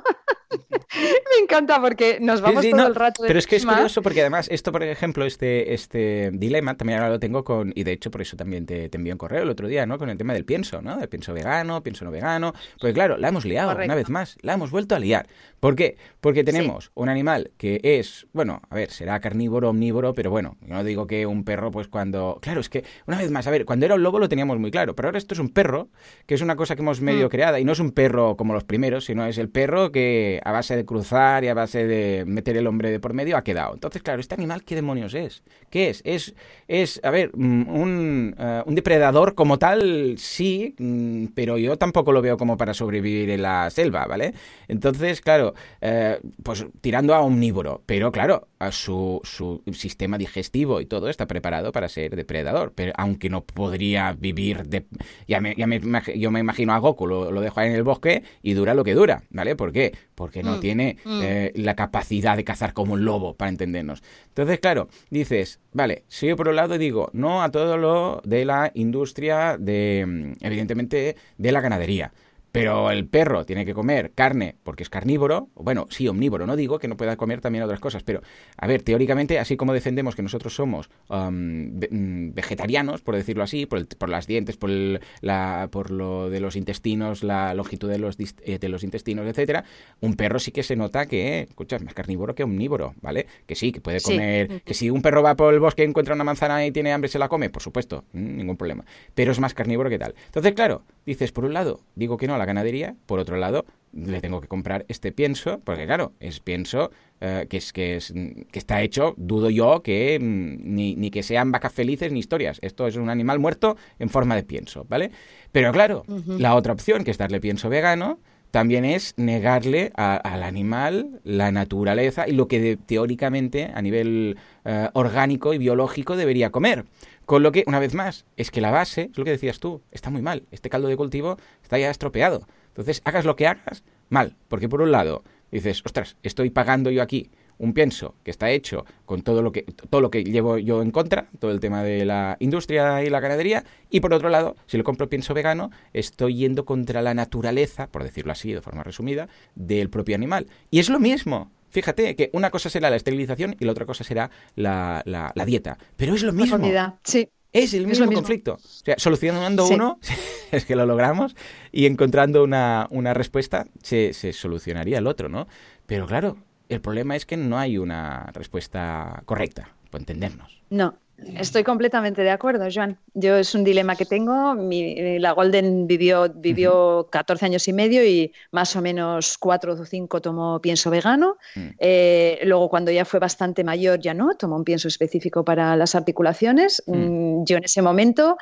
[0.71, 3.23] Me encanta porque nos vamos todo el rato.
[3.27, 7.11] pero es que es curioso porque además esto, por ejemplo, este, este dilema también ahora
[7.11, 9.51] lo tengo con, y de hecho por eso también te, te envié un correo el
[9.51, 9.99] otro día, ¿no?
[9.99, 10.97] Con el tema del pienso, ¿no?
[10.97, 12.55] Del pienso vegano, pienso no vegano.
[12.81, 15.27] Pues claro, la hemos liado una vez más, la hemos vuelto a liar.
[15.61, 15.97] ¿Por qué?
[16.21, 20.75] Porque tenemos un animal que es, bueno, a ver, será carnívoro, omnívoro, pero bueno, yo
[20.75, 22.39] no digo que un perro, pues cuando...
[22.41, 24.71] Claro, es que, una vez más, a ver, cuando era un lobo lo teníamos muy
[24.71, 25.89] claro, pero ahora esto es un perro,
[26.27, 27.31] que es una cosa que hemos medio mm.
[27.31, 30.53] creada, y no es un perro como los primeros, sino es el perro que a
[30.53, 33.75] base de cruzar y a base de meter el hombre de por medio ha quedado.
[33.75, 35.43] Entonces, claro, ¿este animal qué demonios es?
[35.71, 36.03] ¿Qué es?
[36.05, 36.37] Es,
[36.69, 42.13] es a ver, mm, un, eh, un depredador como tal, sí, mm, pero yo tampoco
[42.13, 44.35] lo veo como para sobrevivir en la selva, ¿vale?
[44.69, 50.87] Entonces, claro, eh, pues tirando a omnívoro, pero claro, a su, su, sistema digestivo y
[50.87, 54.87] todo está preparado para ser depredador, pero aunque no podría vivir de...
[55.29, 55.81] Ya me, ya me,
[56.17, 58.85] yo me imagino a Goku, lo, lo, dejo ahí en el bosque y dura lo
[58.85, 59.57] que dura, ¿vale?
[59.57, 59.93] ¿Por qué?
[60.15, 61.21] Porque no mm, tiene mm.
[61.23, 64.03] Eh, la capacidad de cazar como un lobo, para entendernos.
[64.29, 68.45] Entonces, claro, dices, vale, si yo por un lado digo no a todo lo de
[68.45, 72.13] la industria de, mm, evidentemente, de la ganadería.
[72.57, 76.79] Pero el perro tiene que comer carne porque es carnívoro, bueno, sí, omnívoro, no digo
[76.79, 78.23] que no pueda comer también otras cosas, pero
[78.57, 83.67] a ver, teóricamente, así como defendemos que nosotros somos um, mm, vegetarianos, por decirlo así,
[83.67, 88.59] por, las dientes, por, la, por lo de los intestinos, la longitud de los, eh,
[88.59, 89.65] de los intestinos, etcétera,
[90.01, 93.27] un perro sí que se nota que, escucha, es más carnívoro que omnívoro, ¿vale?
[93.47, 96.15] Que sí, que puede comer, que si un perro va por el bosque y encuentra
[96.15, 99.41] una manzana y tiene hambre, se la come, por supuesto, mm, ningún problema, pero es
[99.41, 100.15] más carnívoro que tal.
[100.25, 103.67] Entonces, claro, dices, por un lado, digo que no a la ganadería, por otro lado,
[103.93, 108.13] le tengo que comprar este pienso, porque claro, es pienso eh, que, es, que, es,
[108.13, 112.59] que está hecho, dudo yo, que mm, ni, ni, que sean vacas felices ni historias.
[112.63, 115.11] Esto es un animal muerto en forma de pienso, ¿vale?
[115.53, 118.19] Pero claro, la otra opción, que es darle pienso vegano,
[118.51, 125.53] también es negarle al animal la naturaleza y lo que teóricamente a nivel eh, orgánico
[125.53, 126.87] y biológico debería comer.
[127.27, 129.83] Con lo que, una vez más, es que la base, es lo que decías tú,
[129.91, 130.45] está muy mal.
[130.53, 132.47] Este caldo de cultivo está ya estropeado.
[132.69, 134.37] Entonces, hagas lo que hagas, mal.
[134.47, 138.85] Porque por un lado, dices, ostras, estoy pagando yo aquí un pienso que está hecho
[139.07, 142.05] con todo lo que todo lo que llevo yo en contra, todo el tema de
[142.05, 146.37] la industria y la ganadería, y por otro lado, si lo compro pienso vegano, estoy
[146.37, 150.47] yendo contra la naturaleza, por decirlo así de forma resumida, del propio animal.
[150.71, 151.51] Y es lo mismo.
[151.71, 155.79] Fíjate que una cosa será la esterilización y la otra cosa será la, la, dieta.
[155.97, 156.59] Pero es lo mismo.
[157.05, 157.29] Sí.
[157.53, 158.55] Es el mismo, conflicto.
[158.55, 159.99] O sea, solucionando uno,
[160.53, 161.35] es que lo logramos,
[161.73, 165.47] y encontrando una, una respuesta, se, se, solucionaría el otro, ¿no?
[165.87, 166.37] Pero claro,
[166.69, 170.63] el problema es que no hay una respuesta correcta, por entendernos.
[170.69, 172.99] No, Estoy completamente de acuerdo, Joan.
[173.15, 174.55] Yo es un dilema que tengo.
[174.55, 180.21] la Golden vivió, vivió 14 años y medio y más o menos 4 o 5
[180.21, 181.39] tomó pienso vegano.
[181.55, 181.69] Mm.
[181.79, 185.95] Eh, luego, cuando ya fue bastante mayor, ya no, tomó un pienso específico para las
[185.95, 186.83] articulaciones.
[186.87, 186.97] Mm.
[186.97, 188.37] Mm, yo en ese momento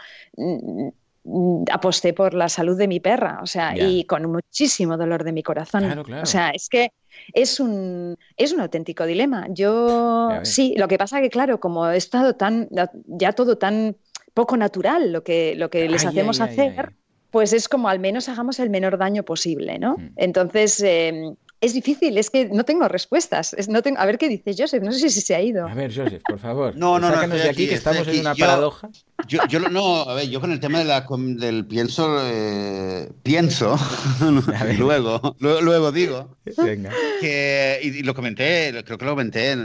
[1.73, 5.43] aposté por la salud de mi perra, o sea, y con muchísimo dolor de mi
[5.43, 6.05] corazón.
[6.23, 6.93] O sea, es que
[7.33, 9.47] es un, es un auténtico dilema.
[9.51, 12.69] Yo sí, lo que pasa que, claro, como he estado tan,
[13.07, 13.97] ya todo tan
[14.35, 16.93] poco natural lo que, lo que les hacemos hacer,
[17.31, 19.97] pues es como al menos hagamos el menor daño posible, ¿no?
[19.97, 20.13] Mm.
[20.17, 23.57] Entonces, em, es difícil, es que no tengo respuestas.
[23.69, 23.99] no tengo...
[23.99, 25.67] A ver qué dice Joseph, no sé si se ha ido.
[25.67, 26.77] A ver, Joseph, por favor.
[26.77, 27.35] No, no, no.
[27.35, 28.91] de aquí, que estamos en una paradoja.
[29.27, 33.79] Yo, yo, no, a ver, yo con el tema de la, del pienso, eh, pienso,
[34.79, 36.91] luego, luego, digo, Venga.
[37.21, 39.57] que, y, lo comenté, creo que lo comenté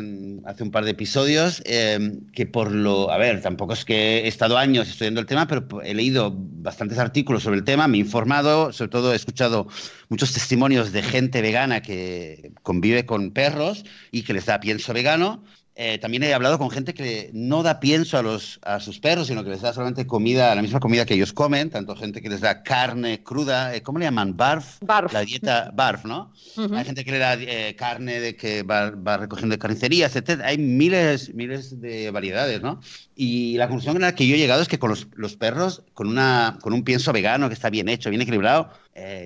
[0.45, 4.27] hace un par de episodios, em, que por lo, a ver, tampoco es que he
[4.27, 8.01] estado años estudiando el tema, pero he leído bastantes artículos sobre el tema, me he
[8.01, 9.67] informado, sobre todo he escuchado
[10.09, 15.43] muchos testimonios de gente vegana que convive con perros y que les da pienso vegano
[15.81, 19.27] eh, también he hablado con gente que no da pienso a, los, a sus perros,
[19.27, 22.27] sino que les da solamente comida, la misma comida que ellos comen, tanto gente que
[22.27, 24.35] les da carne cruda, eh, ¿cómo le llaman?
[24.35, 24.79] Barf.
[24.81, 25.13] Barf.
[25.13, 26.33] La dieta barf, ¿no?
[26.75, 30.41] Hay gente que le da eh, carne de que va, recogiendo de carnicerías, etc.
[30.43, 32.81] Hay miles, miles de variedades, ¿no?
[33.15, 36.07] Y la conclusión a la que yo he llegado es que con los, perros, con,
[36.07, 38.69] una, con un pienso vegano que está bien hecho, bien equilibrado,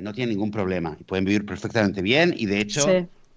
[0.04, 2.88] no tienen ningún problema pueden vivir perfectamente bien y de hecho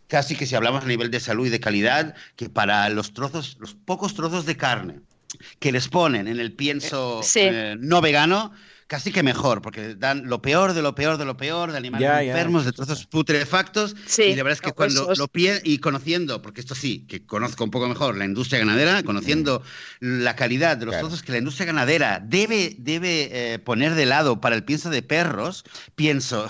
[0.08, 3.56] casi que si hablamos a nivel de salud y de calidad, que para los trozos,
[3.60, 5.00] los pocos trozos de carne
[5.58, 8.52] que les ponen en el pienso eh, no vegano,
[8.86, 12.08] casi que mejor, porque dan lo peor de lo peor de lo peor, de animales
[12.28, 13.96] enfermos, de trozos putrefactos.
[14.16, 17.64] y la verdad es que cuando lo pie y conociendo, porque esto sí, que conozco
[17.64, 19.62] un poco mejor la industria ganadera, conociendo
[20.00, 24.40] la calidad de los trozos que la industria ganadera debe, debe eh, poner de lado
[24.40, 25.64] para el pienso de perros,
[25.96, 26.46] pienso,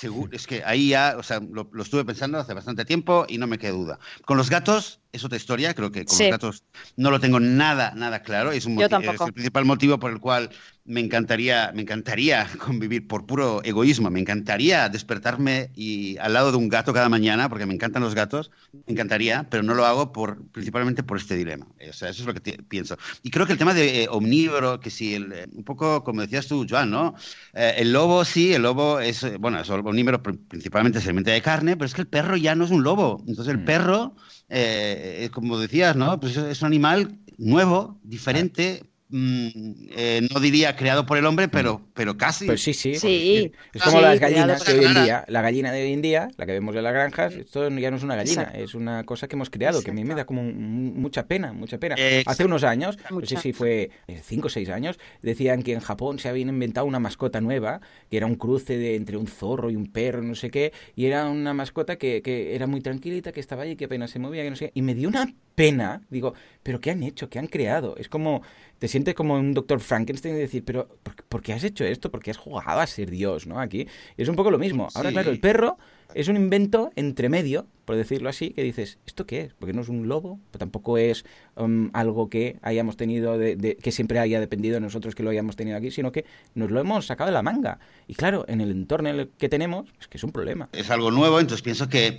[0.00, 3.38] seguro, es que ahí ya, o sea, lo, lo estuve pensando hace bastante tiempo y
[3.38, 3.98] no me queda duda.
[4.24, 6.64] Con los gatos es otra historia, creo que con los gatos
[6.96, 8.52] no lo tengo nada, nada claro.
[8.52, 10.50] Es, un es el principal motivo por el cual
[10.84, 16.58] me encantaría, me encantaría convivir por puro egoísmo, me encantaría despertarme y al lado de
[16.58, 20.12] un gato cada mañana, porque me encantan los gatos, me encantaría, pero no lo hago
[20.12, 21.66] por, principalmente por este dilema.
[21.88, 22.96] O sea, eso es lo que pienso.
[23.22, 26.46] Y creo que el tema de eh, omnívoro, que sí, eh, un poco como decías
[26.46, 27.14] tú, Joan, ¿no?
[27.52, 31.76] Eh, el lobo, sí, el lobo es, bueno, es omnívoro principalmente se alimenta de carne,
[31.76, 33.22] pero es que el perro ya no es un lobo.
[33.26, 33.64] Entonces el mm.
[33.64, 34.14] perro
[34.48, 36.18] eh, como decías, ¿no?
[36.18, 41.82] Pues es un animal nuevo, diferente, Mm, eh, no diría creado por el hombre, pero,
[41.94, 42.46] pero casi.
[42.46, 43.52] Pues sí, sí.
[43.72, 45.24] Es como las gallinas de hoy en día.
[45.28, 47.96] La gallina de hoy en día, la que vemos en las granjas, esto ya no
[47.96, 50.42] es una gallina, es una cosa que hemos creado, que a mí me da como
[50.42, 51.96] mucha pena, mucha pena.
[52.26, 55.80] Hace unos años, no sé si fue eh, cinco o seis años, decían que en
[55.80, 57.80] Japón se habían inventado una mascota nueva,
[58.10, 61.06] que era un cruce de, entre un zorro y un perro, no sé qué, y
[61.06, 64.42] era una mascota que, que era muy tranquilita, que estaba ahí, que apenas se movía,
[64.42, 66.32] que no sé y me dio una pena, digo,
[66.62, 67.28] pero ¿qué han hecho?
[67.28, 67.94] ¿Qué han creado?
[67.98, 68.40] Es como
[68.78, 70.88] te sientes como un doctor Frankenstein y decir, pero
[71.28, 72.10] ¿por, qué has hecho esto?
[72.10, 73.46] ¿Por qué has jugado a ser Dios?
[73.46, 73.60] ¿no?
[73.60, 73.86] Aquí
[74.16, 74.88] es un poco lo mismo.
[74.94, 75.76] Ahora, claro, el perro
[76.14, 79.52] es un invento entre medio, por decirlo así, que dices, ¿esto qué es?
[79.52, 83.92] Porque no es un lobo, pero tampoco es um, algo que hayamos tenido, de, que
[83.92, 87.04] siempre haya dependido de nosotros que lo hayamos tenido aquí, sino que nos lo hemos
[87.04, 87.80] sacado de la manga.
[88.06, 90.70] Y claro, en el entorno en el que tenemos, es que es un problema.
[90.72, 92.18] Es algo nuevo, entonces pienso que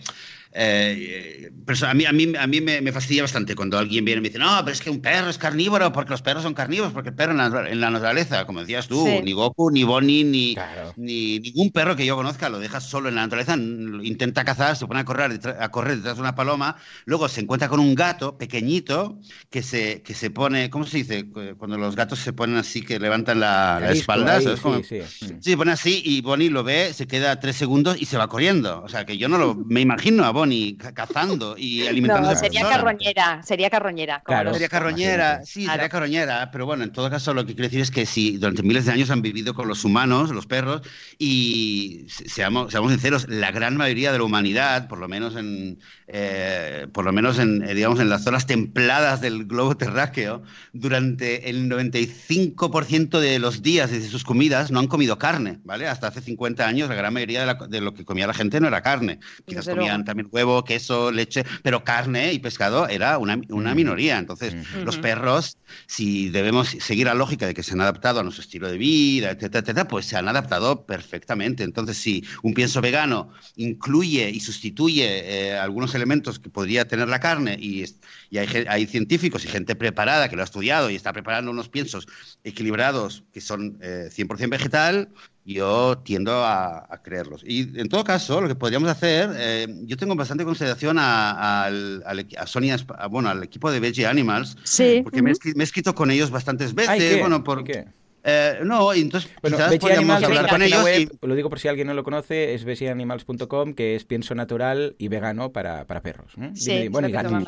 [0.54, 1.49] eh,
[1.86, 4.39] a mí, a mí, a mí me, fastidia bastante cuando alguien viene y me dice,
[4.39, 7.16] no, pero es que un perro es carnívoro porque los perros son carnívoros, porque el
[7.16, 10.56] perro en la, naturaleza, como decías tú, ni Goku, ni Bonnie, ni,
[10.97, 14.86] ni, ningún perro que yo conozca lo dejas solo en la naturaleza, intenta cazar, se
[14.86, 16.76] pone a correr, a correr detrás de una paloma,
[17.06, 21.26] luego se encuentra con un gato pequeñito que se, que se pone, ¿cómo se dice?
[21.58, 25.28] Cuando los gatos se ponen así, que levantan la, espalda, Sí, sí.
[25.39, 28.82] se pone así y Bonnie lo ve, se queda tres segundos y se va corriendo.
[28.84, 32.30] O sea, que yo no lo, me imagino a Bonnie ni cazando y alimentando.
[32.30, 34.22] No, sería carroñera, sería carroñera.
[34.26, 37.82] Claro, sería carroñera, sí, sería carroñera, pero bueno, en todo caso lo que quiero decir
[37.82, 40.82] es que si durante miles de años han vivido con los humanos, los perros,
[41.18, 46.88] y seamos, seamos sinceros, la gran mayoría de la humanidad, por lo menos en, eh,
[46.92, 51.70] por lo menos en, eh, digamos, en las zonas templadas del globo terráqueo, durante el
[51.70, 55.88] 95% de los días de sus comidas no han comido carne, ¿vale?
[55.88, 58.82] Hasta hace 50 años la gran mayoría de, lo que comía la gente no era
[58.82, 59.20] carne.
[59.46, 64.18] Quizás comían también huevo, queso, leche, pero carne y pescado era una, una minoría.
[64.18, 65.58] Entonces, los perros,
[65.88, 69.32] si debemos seguir la lógica de que se han adaptado a nuestro estilo de vida,
[69.32, 71.64] etcétera, etcétera, pues se han adaptado perfectamente.
[71.64, 77.20] Entonces, si un pienso vegano incluye y sustituye eh, algunos elementos que podría tener la
[77.20, 77.86] carne y,
[78.30, 81.70] y hay, hay, científicos y gente preparada que lo ha estudiado y está preparando unos
[81.70, 82.08] piensos
[82.44, 85.10] equilibrados que son 100% eh, vegetal,
[85.46, 87.44] yo tiendo a, creerlos.
[87.46, 92.04] Y en todo caso, lo que podríamos hacer, eh, yo tengo bastante consideración a, al,
[92.38, 92.78] a Sonia,
[93.10, 95.02] bueno, al equipo de Veggie Animals, sí.
[95.04, 96.98] porque me, he, escrito con ellos bastantes veces.
[96.98, 97.20] ¿qué?
[97.20, 97.88] Bueno, por, qué?
[98.24, 100.84] Eh, no, entonces bueno, quizás podríamos hablar con ellos.
[100.84, 101.28] Web, y...
[101.28, 105.08] Lo digo por si alguien no lo conoce, es veggianimals.com, que es pienso natural y
[105.08, 106.32] vegano para, para perros.
[106.40, 106.52] ¿eh?
[106.54, 107.44] Sí, Dime, bueno, y gatos.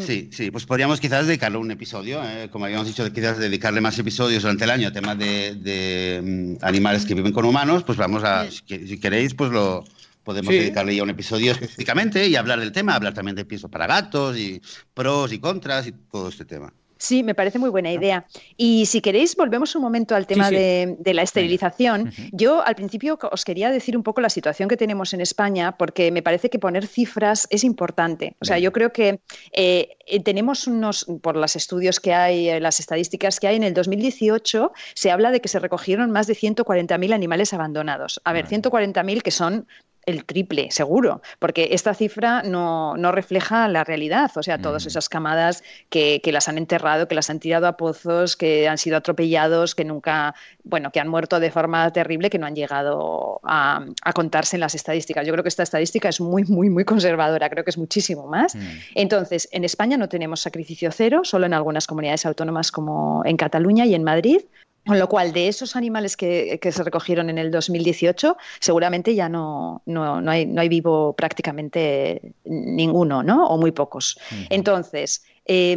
[0.00, 3.98] Sí, sí, pues podríamos quizás dedicarle un episodio, eh, como habíamos dicho, quizás dedicarle más
[3.98, 7.96] episodios durante el año a temas de, de um, animales que viven con humanos, pues
[7.96, 9.84] vamos a, si, si queréis, pues lo,
[10.24, 10.60] podemos sí.
[10.60, 14.36] dedicarle ya un episodio específicamente y hablar del tema, hablar también de pienso para gatos
[14.36, 14.60] y
[14.94, 16.72] pros y contras y todo este tema.
[17.00, 18.26] Sí, me parece muy buena idea.
[18.58, 20.60] Y si queréis, volvemos un momento al tema sí, sí.
[20.60, 22.02] De, de, la esterilización.
[22.02, 22.28] Uh -huh.
[22.32, 26.12] Yo al principio os quería decir un poco la situación que tenemos en España, porque
[26.12, 28.36] me parece que poner cifras es importante.
[28.40, 29.20] O sea, yo creo que
[29.52, 33.72] eh, tenemos unos, por los estudios que hay, eh, las estadísticas que hay, en el
[33.72, 38.20] 2018 se habla de que se recogieron más de 140.000 animales abandonados.
[38.24, 39.66] A ver, 140.000 que son
[40.06, 45.08] el triple, seguro, porque esta cifra no, no, refleja la realidad, o sea, todas esas
[45.08, 48.96] camadas que, que, las han enterrado, que las han tirado a pozos, que han sido
[48.96, 50.34] atropellados, que nunca,
[50.64, 54.60] bueno, que han muerto de forma terrible, que no han llegado a, a contarse en
[54.60, 55.26] las estadísticas.
[55.26, 58.54] Yo creo que esta estadística es muy, muy, muy conservadora, creo que es muchísimo más.
[58.54, 58.60] Mm.
[58.94, 63.86] Entonces, en España no tenemos sacrificio cero, solo en algunas comunidades autónomas como en Cataluña
[63.86, 64.40] y en Madrid,
[64.86, 69.28] con lo cual, de esos animales que, que, se recogieron en el 2018, seguramente ya
[69.28, 73.46] no, no, no, hay, no hay, vivo prácticamente ninguno, ¿no?
[73.46, 74.16] O muy pocos.
[74.16, 74.46] Uh -huh.
[74.50, 75.76] Entonces, eh,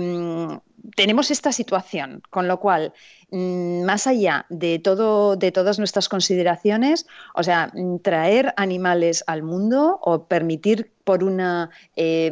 [0.95, 2.93] tenemos esta situación, con lo cual,
[3.32, 9.99] mm, más allá de, todo, de todas nuestras consideraciones, o sea, traer animales al mundo
[10.01, 12.32] o permitir por una, eh,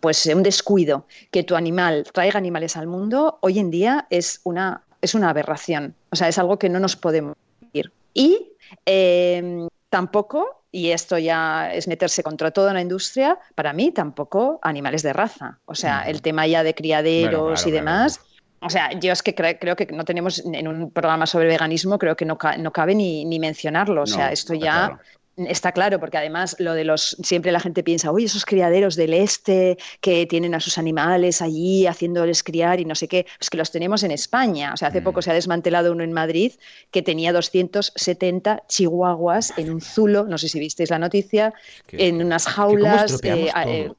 [0.00, 4.82] pues un descuido que tu animal traiga animales al mundo, hoy en día es una
[5.02, 5.94] es una aberración.
[6.10, 7.36] O sea, es algo que no nos podemos
[7.72, 7.92] ir.
[8.14, 8.52] Y
[8.86, 15.02] eh, tampoco, y esto ya es meterse contra toda la industria, para mí tampoco animales
[15.02, 15.58] de raza.
[15.66, 18.18] O sea, el tema ya de criaderos bueno, claro, y demás.
[18.18, 18.32] Claro.
[18.64, 21.98] O sea, yo es que cre creo que no tenemos en un programa sobre veganismo,
[21.98, 24.02] creo que no, ca no cabe ni, ni, mencionarlo.
[24.02, 25.00] O sea, no, esto ya claro.
[25.36, 29.14] Está claro, porque además lo de los siempre la gente piensa, oye, esos criaderos del
[29.14, 33.56] este que tienen a sus animales allí haciéndoles criar y no sé qué, pues que
[33.56, 34.72] los tenemos en España.
[34.74, 35.04] O sea, hace mm.
[35.04, 36.52] poco se ha desmantelado uno en Madrid
[36.90, 41.54] que tenía 270 chihuahuas en un zulo, no sé si visteis la noticia,
[41.92, 43.20] en unas jaulas.
[43.22, 43.96] ¿Cómo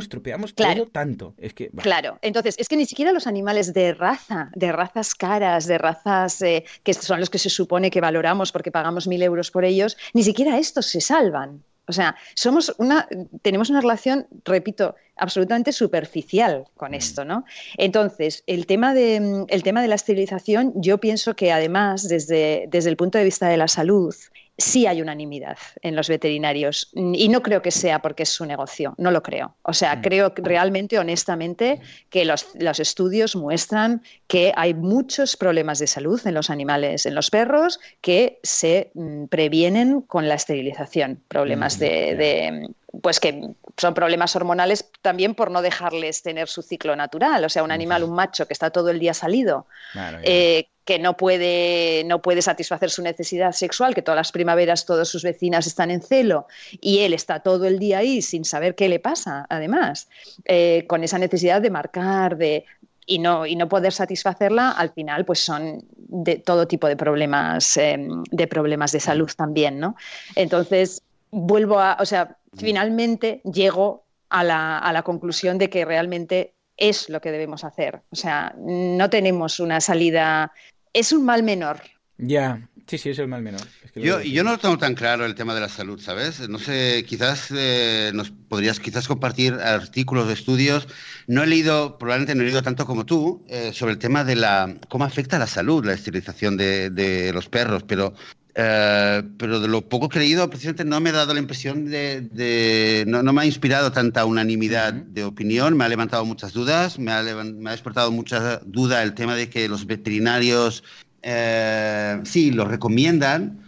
[0.00, 1.34] estropeamos claro, todo tanto?
[1.38, 1.82] Es que, bah.
[1.82, 6.42] Claro, entonces es que ni siquiera los animales de raza, de razas caras, de razas
[6.42, 9.96] eh, que son los que se supone que valoramos porque pagamos mil euros por ellos,
[10.12, 11.62] ni siquiera estos se salvan.
[11.88, 13.08] O sea, somos una,
[13.42, 17.44] tenemos una relación, repito, absolutamente superficial con esto, ¿no?
[17.76, 22.90] Entonces, el tema de, el tema de la esterilización, yo pienso que además, desde, desde
[22.90, 24.14] el punto de vista de la salud,
[24.58, 28.94] sí hay unanimidad en los veterinarios y no creo que sea porque es su negocio,
[28.98, 29.54] no lo creo.
[29.62, 31.80] O sea, creo realmente, honestamente,
[32.10, 37.14] que los, los, estudios muestran que hay muchos problemas de salud en los animales, en
[37.14, 41.20] los perros, que se mm, previenen con la esterilización.
[41.28, 42.68] Problemas de, de
[43.02, 47.44] pues que son problemas hormonales también por no dejarles tener su ciclo natural.
[47.44, 51.00] O sea, un animal, un macho que está todo el día salido, claro, eh, que
[51.00, 55.66] no puede, no puede satisfacer su necesidad sexual, que todas las primaveras todas sus vecinas
[55.66, 56.46] están en celo
[56.80, 60.08] y él está todo el día ahí sin saber qué le pasa, además,
[60.44, 62.64] eh, con esa necesidad de marcar, de,
[63.04, 67.76] y no, y no poder satisfacerla, al final, pues son de todo tipo de problemas,
[67.76, 67.98] eh,
[68.30, 69.96] de problemas de salud también, ¿no?
[70.36, 71.02] Entonces,
[71.36, 77.08] vuelvo a, o sea, finalmente llego a la, a la conclusión de que realmente es
[77.08, 78.02] lo que debemos hacer.
[78.10, 80.52] O sea, no tenemos una salida
[80.96, 81.82] es un mal menor.
[82.16, 83.60] Ya, sí, sí, es el mal menor.
[83.84, 86.48] Es que yo, yo no lo tengo tan claro el tema de la salud, ¿sabes?
[86.48, 90.88] No sé, quizás eh, nos podrías quizás compartir artículos, estudios.
[91.26, 94.36] No he leído, probablemente no he leído tanto como tú, eh, sobre el tema de
[94.36, 98.14] la cómo afecta a la salud la esterilización de, de los perros, pero
[98.58, 102.22] Uh, pero de lo poco leído, precisamente no me ha dado la impresión de.
[102.22, 105.12] de no, no, me ha inspirado tanta unanimidad uh -huh.
[105.12, 109.12] de opinión, me ha levantado muchas dudas, me ha, me ha despertado mucha duda el
[109.12, 110.82] tema de que los veterinarios
[111.22, 113.60] uh, sí lo recomiendan,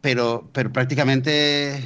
[0.00, 1.82] pero, pero prácticamente.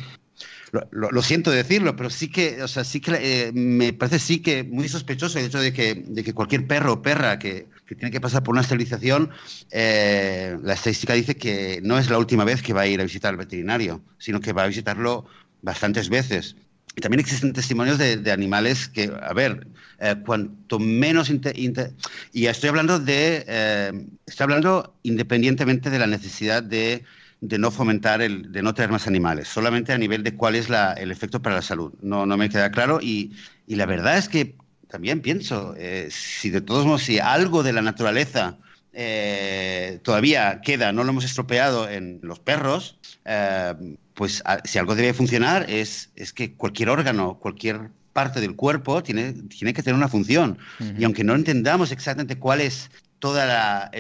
[0.72, 3.12] Lo, lo, lo, siento decirlo, pero sí que, o sea, sí que
[3.48, 6.92] eh, me parece sí que muy sospechoso el hecho de que, de que cualquier perro
[6.92, 9.30] o perra que, que tiene que pasar por una esterilización,
[9.72, 13.02] eh, la estadística dice que no es la última vez que va a ir a
[13.02, 15.26] visitar al veterinario, sino que va a visitarlo
[15.60, 16.54] bastantes veces.
[16.94, 19.66] Y también existen testimonios de, de animales que, a ver,
[19.98, 21.30] eh, cuanto menos...
[21.30, 21.90] Inter, inter,
[22.32, 23.44] y estoy hablando de...
[23.48, 27.02] Eh, estoy hablando independientemente de la necesidad de,
[27.40, 30.68] de no fomentar, el, de no tener más animales, solamente a nivel de cuál es
[30.68, 31.92] la, el efecto para la salud.
[32.02, 33.32] No, no me queda claro y,
[33.66, 34.54] y la verdad es que
[34.90, 38.58] también pienso, eh, si de todos modos, si algo de la naturaleza
[38.92, 43.74] eh, todavía queda, no lo hemos estropeado en los perros, eh,
[44.14, 49.32] pues si algo debe funcionar es, es que cualquier órgano, cualquier parte del cuerpo tiene,
[49.32, 50.58] tiene que tener una función.
[50.98, 52.90] Y aunque no entendamos exactamente cuál es
[53.20, 53.90] toda la,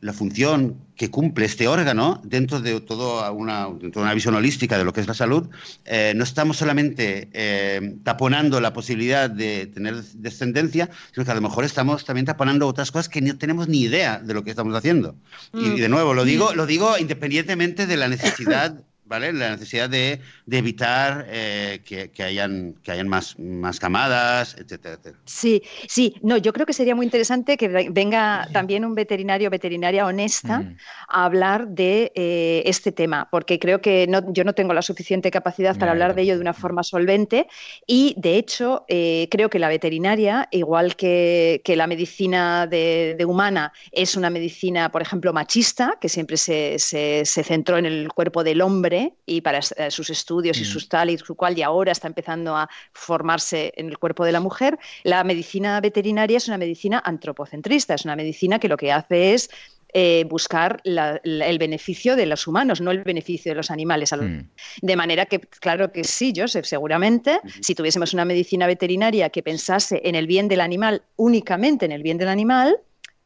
[0.00, 4.92] la, función que cumple este órgano dentro de toda una, una visión holística de lo
[4.92, 5.48] que es la salud,
[5.86, 11.40] eh, no estamos solamente eh, taponando la posibilidad de tener descendencia, sino que a lo
[11.40, 14.74] mejor estamos también taponando otras cosas que no tenemos ni idea de lo que estamos
[14.74, 15.16] haciendo.
[15.54, 15.76] Y, mm.
[15.76, 19.32] de nuevo, lo digo, lo digo independientemente de la necesidad ¿vale?
[19.32, 25.18] La necesidad de, evitar eh, que, hayan, que hayan más, más camadas, etcétera, etcétera.
[25.24, 30.06] Sí, sí, no, yo creo que sería muy interesante que venga también un veterinario, veterinaria
[30.06, 30.64] honesta
[31.08, 35.76] a hablar de eh, este tema, porque creo que yo no tengo la suficiente capacidad
[35.78, 37.46] para hablar de ello de una forma solvente
[37.86, 44.16] y, de hecho, eh, creo que la veterinaria, igual que, la medicina de, humana, es
[44.16, 46.78] una medicina, por ejemplo, machista, que siempre se
[47.26, 50.64] centró en el cuerpo del hombre, y para eh, sus estudios y mm.
[50.64, 54.32] sus tal y su cual, y ahora está empezando a formarse en el cuerpo de
[54.32, 58.92] la mujer, la medicina veterinaria es una medicina antropocentrista, es una medicina que lo que
[58.92, 59.50] hace es
[59.98, 64.12] eh, buscar el beneficio de los humanos, no el beneficio de los animales.
[64.12, 64.40] Mm.
[64.82, 70.02] De manera que, claro que sí, Joseph, seguramente, si tuviésemos una medicina veterinaria que pensase
[70.04, 72.76] en el bien del animal, únicamente en el bien del animal,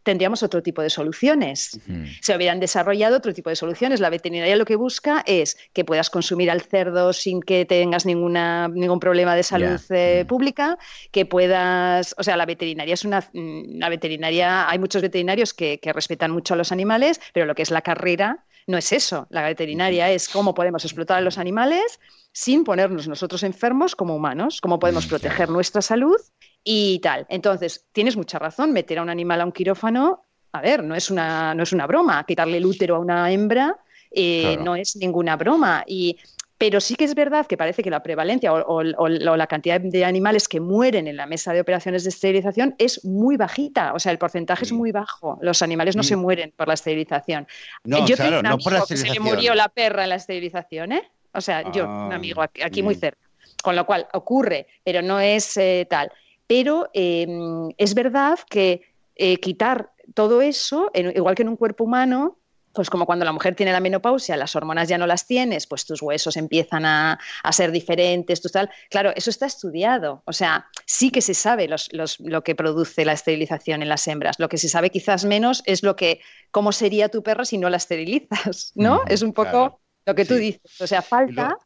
[0.03, 1.78] tendríamos otro tipo de soluciones.
[2.20, 4.01] Se hubieran desarrollado otro tipo de soluciones.
[4.01, 8.68] La veterinaria lo que busca es que puedas consumir al cerdo sin que tengas ninguna,
[8.68, 10.78] ningún problema de salud eh, pública,
[11.11, 15.92] que puedas, o sea, la veterinaria es una, una veterinaria, hay muchos veterinarios que, que
[15.92, 19.26] respetan mucho a los animales, pero lo que es la carrera no es eso.
[19.30, 22.01] La veterinaria es cómo podemos explotar a los animales
[22.32, 26.16] sin ponernos nosotros enfermos como humanos, cómo podemos proteger nuestra salud
[26.65, 27.27] y tal.
[27.29, 31.11] Entonces, tienes mucha razón, meter a un animal a un quirófano, a ver, no es
[31.11, 33.79] una, no es una broma, quitarle el útero a una hembra
[34.11, 35.85] eh, no es ninguna broma.
[35.87, 36.19] Y,
[36.59, 40.49] pero sí que es verdad que parece que la prevalencia o, la cantidad de animales
[40.49, 44.19] que mueren en la mesa de operaciones de esterilización es muy bajita, o sea, el
[44.19, 45.39] porcentaje es muy bajo.
[45.41, 46.21] Los animales no se mm.
[46.21, 47.47] mueren por la esterilización.
[47.85, 49.25] No, yo claro, no por la esterilización.
[49.25, 51.11] se le murió la perra en la esterilización, ¿eh?
[51.33, 52.99] O sea, yo, un ah, amigo aquí, muy mm.
[52.99, 53.21] cerca.
[53.63, 56.11] Con lo cual ocurre, pero no es eh, tal
[56.51, 58.82] pero em, es verdad que
[59.14, 62.40] eh, quitar todo eso, igual que en un cuerpo humano,
[62.72, 65.86] pues como cuando la mujer tiene la menopausia, las hormonas ya no las tienes, pues
[65.86, 67.20] tus huesos empiezan a,
[67.53, 68.68] ser diferentes, tal.
[68.90, 70.24] Claro, eso está estudiado.
[70.24, 74.40] O sea, sí que se sabe lo que produce la esterilización en las hembras.
[74.40, 76.20] Lo que se sabe quizás menos es lo que,
[76.51, 79.03] cómo sería tu perro si no la esterilizas, ¿no?
[79.07, 80.80] es un poco lo que tú dices.
[80.80, 81.57] O sea, falta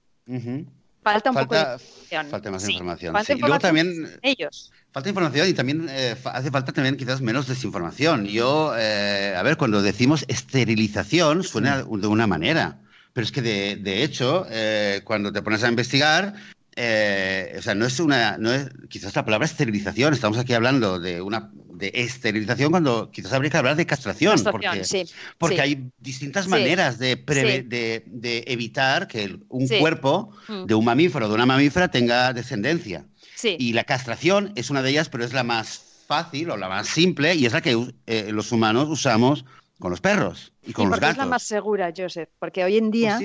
[1.04, 2.26] falta un poco de información.
[2.30, 3.12] Falta más información.
[3.12, 4.72] Falta información también, ellos.
[4.90, 8.26] Falta información y también eh, hace falta también quizás menos desinformación.
[8.26, 12.78] Yo, eh, a ver, cuando decimos esterilización suena de una manera,
[13.12, 16.34] pero es que de, de hecho, eh, cuando te pones a investigar,
[16.76, 21.20] o sea, no es una, no es, quizás la palabra esterilización, estamos aquí hablando de
[21.20, 25.06] una de esterilización cuando quizás habría que hablar de castración, porque,
[25.38, 30.64] porque hay distintas maneras de, de, evitar que un cuerpo mm.
[30.64, 33.06] de un mamífero o de una mamífera tenga descendencia.
[33.42, 36.88] Y la castración es una de ellas, pero es la más fácil o la más
[36.88, 39.44] simple y es la que eh, los humanos usamos
[39.78, 41.12] con los perros y con los gatos.
[41.12, 43.18] Es la más segura, Joseph, porque hoy en día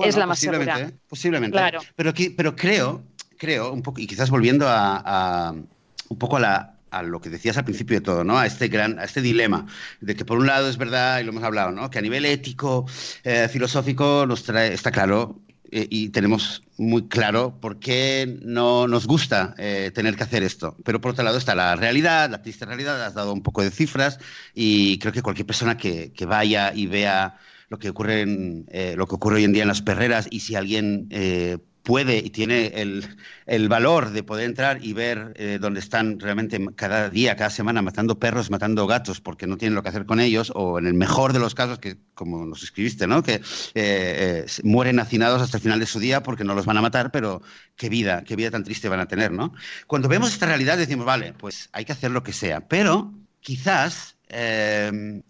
[0.00, 0.92] es la más segura.
[1.08, 1.80] Posiblemente, claro.
[1.96, 3.02] pero, pero creo,
[3.38, 5.54] creo, un poco, y quizás volviendo a
[6.08, 8.38] un poco a la, a lo que decías al principio de todo, ¿no?
[8.38, 9.66] A este gran, a este dilema
[10.00, 11.90] de que por un lado es verdad y lo hemos hablado, ¿no?
[11.90, 12.86] Que a nivel ético,
[13.24, 15.40] eh, filosófico nos trae, está claro
[15.70, 20.76] eh, y tenemos muy claro por qué no nos gusta eh, tener que hacer esto.
[20.84, 23.04] Pero por otro lado está la realidad, la triste realidad.
[23.04, 24.18] Has dado un poco de cifras
[24.54, 27.38] y creo que cualquier persona que, que vaya y vea
[27.68, 30.54] lo que ocurre en, lo que ocurre hoy en día en las perreras y si
[30.54, 31.08] alguien
[31.84, 32.72] puede y tiene
[33.46, 37.82] el, valor de poder entrar y ver eh, dónde están realmente cada día, cada semana
[37.82, 40.94] matando perros, matando gatos porque no tienen lo que hacer con ellos, o en el
[40.94, 43.22] mejor de los casos, que como nos escribiste, ¿no?
[43.22, 43.42] que eh,
[43.74, 47.12] eh, mueren hacinados hasta el final de su día porque no los van a matar,
[47.12, 47.42] pero
[47.76, 49.30] qué vida, qué vida tan triste van a tener.
[49.30, 49.52] ¿no?
[49.86, 54.13] Cuando vemos esta realidad decimos, vale, pues hay que hacer lo que sea, pero quizás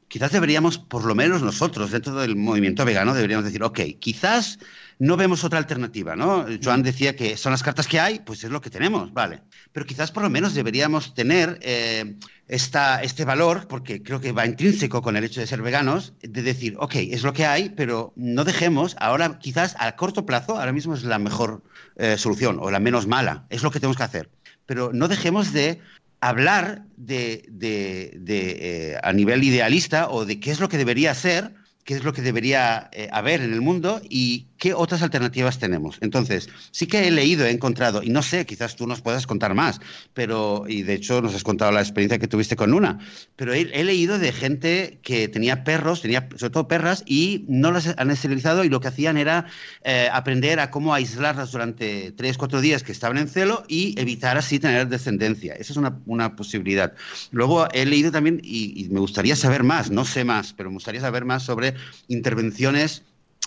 [0.09, 4.59] quizás deberíamos, por lo menos nosotros, dentro del movimiento vegano, deberíamos decir, ok, quizás
[4.99, 6.47] no vemos otra alternativa, ¿no?
[6.63, 9.43] Joan decía que son las cartas que hay, pues es lo que tenemos, vale.
[9.73, 14.47] Pero quizás por lo menos deberíamos tener eh, esta, este valor, porque creo que va
[14.47, 18.13] intrínseco con el hecho de ser veganos, de decir, ok, es lo que hay, pero
[18.17, 21.63] no dejemos, ahora quizás a corto plazo, ahora mismo es la mejor
[21.97, 24.31] eh, solución o la menos mala, es lo que tenemos que hacer,
[24.67, 25.81] pero no dejemos de
[26.29, 31.53] hablar de, de, de a nivel idealista o de qué es lo que debería ser
[31.85, 35.99] qué es lo que debería eh, haber en el mundo y qué otras alternativas tenemos.
[36.01, 39.55] Entonces, sí que he leído, he encontrado, y no sé, quizás tú nos puedas contar
[39.55, 39.81] más,
[40.13, 42.99] pero, y de hecho nos has contado la experiencia que tuviste con una,
[43.37, 47.95] pero he, leído de gente que tenía perros, tenía sobre todo perras, y no las
[47.99, 49.47] han esterilizado y lo que hacían era
[49.83, 54.37] eh, aprender a cómo aislarlas durante tres, cuatro días que estaban en celo y evitar
[54.37, 55.55] así tener descendencia.
[55.55, 56.95] Esa es una, una posibilidad.
[57.31, 61.01] Luego he leído también, y me gustaría saber más, no sé más, pero me gustaría
[61.01, 61.75] saber más sobre
[62.09, 63.03] intervenciones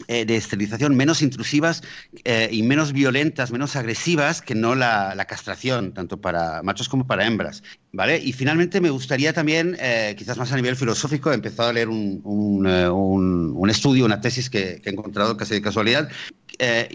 [0.08, 1.82] eh, de esterilización menos intrusivas
[2.24, 7.26] eh, y menos violentas, menos agresivas que no la, castración, tanto para machos como para
[7.26, 7.64] hembras.
[7.93, 8.20] ¿vale?
[8.20, 11.89] Y finalmente me gustaría también, eh, quizás más a nivel filosófico, he empezado a leer
[11.89, 16.10] un, un, estudio, una tesis que, he encontrado casi de casualidad.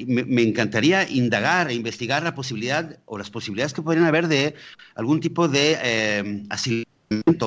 [0.07, 4.55] Me, encantaría indagar e investigar la posibilidad o las posibilidades que podrían haber de
[4.95, 6.85] algún tipo de asilo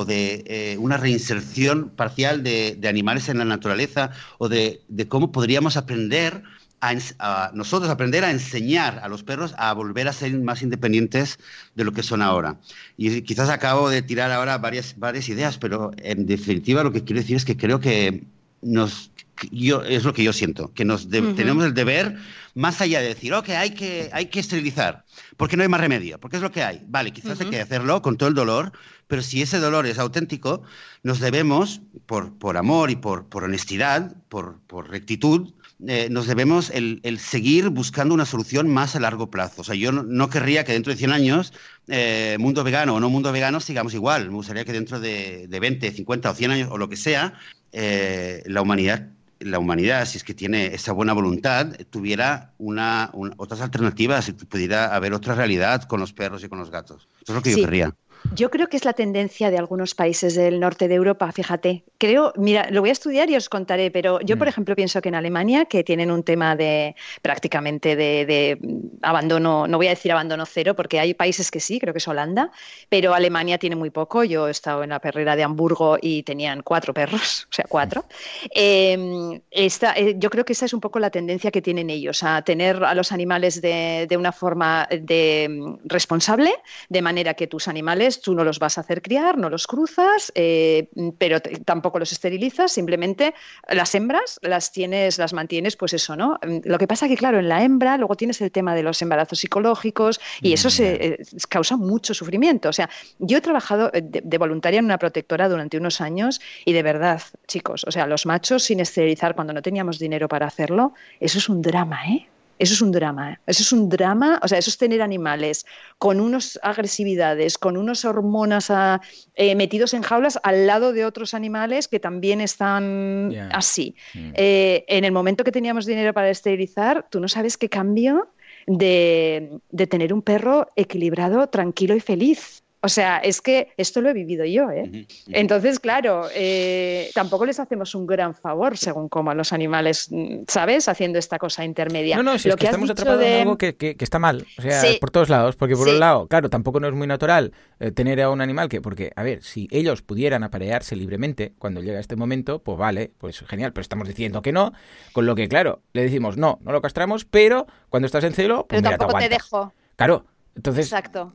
[0.06, 6.42] de eh, una reinserción parcial de, animales en la naturaleza o de, cómo podríamos aprender
[6.80, 11.38] a, nosotros aprender a enseñar a los perros a volver a ser más independientes
[11.74, 12.58] de lo que son ahora.
[12.96, 17.20] Y quizás acabo de tirar ahora varias, varias ideas, pero en definitiva lo que quiero
[17.20, 18.24] decir es que creo que
[18.62, 19.10] nos,
[19.50, 22.16] yo, es lo que yo siento, que nos tenemos el deber,
[22.54, 25.04] más allá de decir, ok, hay que, hay que esterilizar,
[25.36, 26.82] porque no hay más remedio, porque es lo que hay.
[26.88, 28.72] Vale, quizás hay que hacerlo con todo el dolor,
[29.08, 30.62] pero si ese dolor es auténtico,
[31.02, 35.52] nos debemos, por, por amor y por, por honestidad, por, por rectitud,
[35.86, 39.60] eh, nos debemos el, el, seguir buscando una solución más a largo plazo.
[39.60, 41.52] O sea, yo no, querría que dentro de 100 años,
[41.88, 44.30] eh, mundo vegano o no mundo vegano, sigamos igual.
[44.30, 47.34] Me gustaría que dentro de, de 20, 50 o 100 años o lo que sea,
[47.72, 53.60] eh, la humanidad la humanidad, si es que tiene esa buena voluntad, tuviera una, otras
[53.60, 57.08] alternativas y pudiera haber otra realidad con los perros y con los gatos.
[57.22, 57.94] Eso es lo que yo querría.
[58.34, 61.84] Yo creo que es la tendencia de algunos países del norte de Europa, fíjate.
[61.98, 64.50] Creo, mira, lo voy a estudiar y os contaré, pero yo, por mm.
[64.50, 68.58] ejemplo, pienso que en Alemania, que tienen un tema de prácticamente de,
[69.02, 72.08] abandono, no voy a decir abandono cero, porque hay países que sí, creo que es
[72.08, 72.50] Holanda,
[72.88, 74.24] pero Alemania tiene muy poco.
[74.24, 78.04] Yo he estado en la perrera de Hamburgo y tenían cuatro perros, o sea, cuatro.
[78.50, 82.42] Em, eh, yo creo que esa es un poco la tendencia que tienen ellos, a
[82.42, 86.52] tener a los animales de, de una forma de, responsable,
[86.88, 90.32] de manera que tus animales tú no los vas a hacer criar, no los cruzas,
[90.34, 90.88] eh,
[91.18, 93.34] pero tampoco los esterilizas, simplemente
[93.68, 96.38] las hembras las tienes, las mantienes, pues eso, ¿no?
[96.46, 99.00] Mm, lo que pasa que, claro, en la hembra luego tienes el tema de los
[99.02, 102.68] embarazos psicológicos y eso se, eh, causa mucho sufrimiento.
[102.68, 102.88] O sea,
[103.18, 106.82] yo he trabajado eh, de, de, voluntaria en una protectora durante unos años y de
[106.82, 111.38] verdad, chicos, o sea, los machos sin esterilizar cuando no teníamos dinero para hacerlo, eso
[111.38, 112.28] es un drama, ¿eh?
[112.58, 113.38] Eso es un drama, ¿eh?
[113.46, 115.66] eso es un drama, o sea, eso es tener animales
[115.98, 119.00] con unas agresividades, con unas hormonas ah,
[119.34, 123.94] eh, metidos en jaulas al lado de otros animales que también están así.
[124.14, 124.32] Mm.
[124.34, 128.28] Eh, en el momento que teníamos dinero para esterilizar, tú no sabes qué cambio
[128.66, 132.62] de, de tener un perro equilibrado, tranquilo y feliz.
[132.86, 135.08] O sea, es que esto lo he vivido yo, ¿eh?
[135.26, 140.08] Entonces, claro, eh, tampoco les hacemos un gran favor según como a los animales,
[140.46, 140.88] ¿sabes?
[140.88, 142.16] Haciendo esta cosa intermedia.
[142.16, 145.10] No, no, si es que, estamos atrapados en algo que, está mal, o sea, por
[145.10, 148.30] todos lados, porque por un lado, claro, tampoco no es muy natural eh, tener a
[148.30, 152.60] un animal que, porque, a ver, si ellos pudieran aparearse libremente cuando llega este momento,
[152.60, 154.72] pues vale, pues genial, pero estamos diciendo que no,
[155.12, 158.64] con lo que, claro, le decimos, no, no lo castramos, pero cuando estás en celo,
[158.68, 159.72] pues pero mira, tampoco te, dejo.
[159.96, 160.24] Claro,
[160.56, 161.34] entonces, Exacto.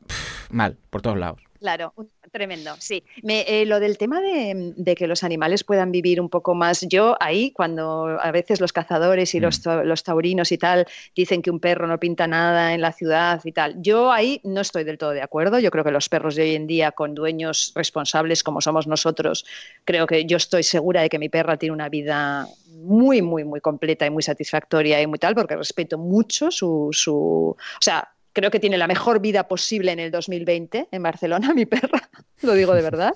[0.49, 1.39] mal, por todos lados.
[1.61, 1.93] Claro,
[2.31, 3.03] tremendo, sí.
[3.21, 7.51] Eh, lo del tema de, que los animales puedan vivir un poco más, yo ahí
[7.51, 9.83] cuando a veces los cazadores y los, mm.
[9.83, 13.51] los, taurinos y tal dicen que un perro no pinta nada en la ciudad y
[13.51, 15.59] tal, yo ahí no estoy del todo de acuerdo.
[15.59, 19.45] Yo creo que los perros de hoy en día con dueños responsables como somos nosotros,
[19.85, 23.61] creo que yo estoy segura de que mi perra tiene una vida muy, muy, muy
[23.61, 28.51] completa y muy satisfactoria y muy tal, porque respeto mucho su, su o sea, creo
[28.51, 32.09] que tiene la mejor vida posible en el 2020 en Barcelona, mi perra,
[32.41, 33.13] lo digo de verdad.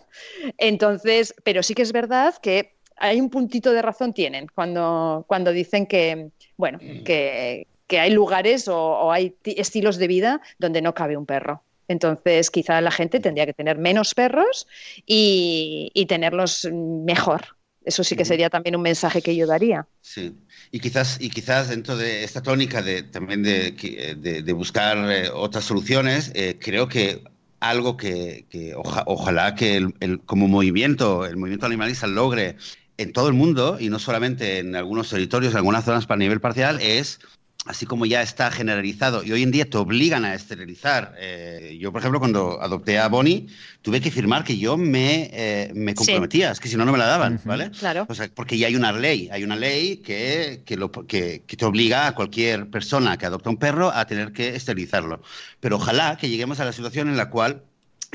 [0.58, 5.52] Entonces, pero sí que es verdad que hay un puntito de razón tienen cuando, cuando
[5.52, 11.26] dicen que, bueno, que, hay lugares o, hay estilos de vida donde no cabe un
[11.26, 11.62] perro.
[11.88, 14.68] Entonces, quizá la gente tendría que tener menos perros
[15.06, 17.55] y, y tenerlos mejor,
[17.86, 19.88] eso sí que sería también un mensaje que yo daría.
[20.02, 20.36] Sí,
[20.72, 23.72] y quizás, y quizás dentro de esta tónica de, también de,
[24.18, 27.24] de, buscar eh, otras soluciones, eh, creo que
[27.60, 32.58] algo que, que ojalá que el, como movimiento, el movimiento animalista logre
[32.98, 36.42] en todo el mundo y no solamente en algunos territorios, en algunas zonas para nivel
[36.42, 37.20] parcial, es
[37.66, 41.16] así como ya está generalizado y hoy en día te obligan a esterilizar.
[41.18, 43.48] Eh, yo, por ejemplo, cuando adopté a Bonnie,
[43.82, 46.98] tuve que firmar que yo me, eh, me comprometía, es que si no, no me
[46.98, 47.72] la daban, ¿vale?
[47.72, 48.06] Claro.
[48.08, 51.58] O sea, porque ya hay una ley, hay una ley que, que, lo, que, que,
[51.58, 55.22] te obliga a cualquier persona que adopta un perro a tener que esterilizarlo.
[55.60, 57.64] Pero ojalá que lleguemos a la situación en la cual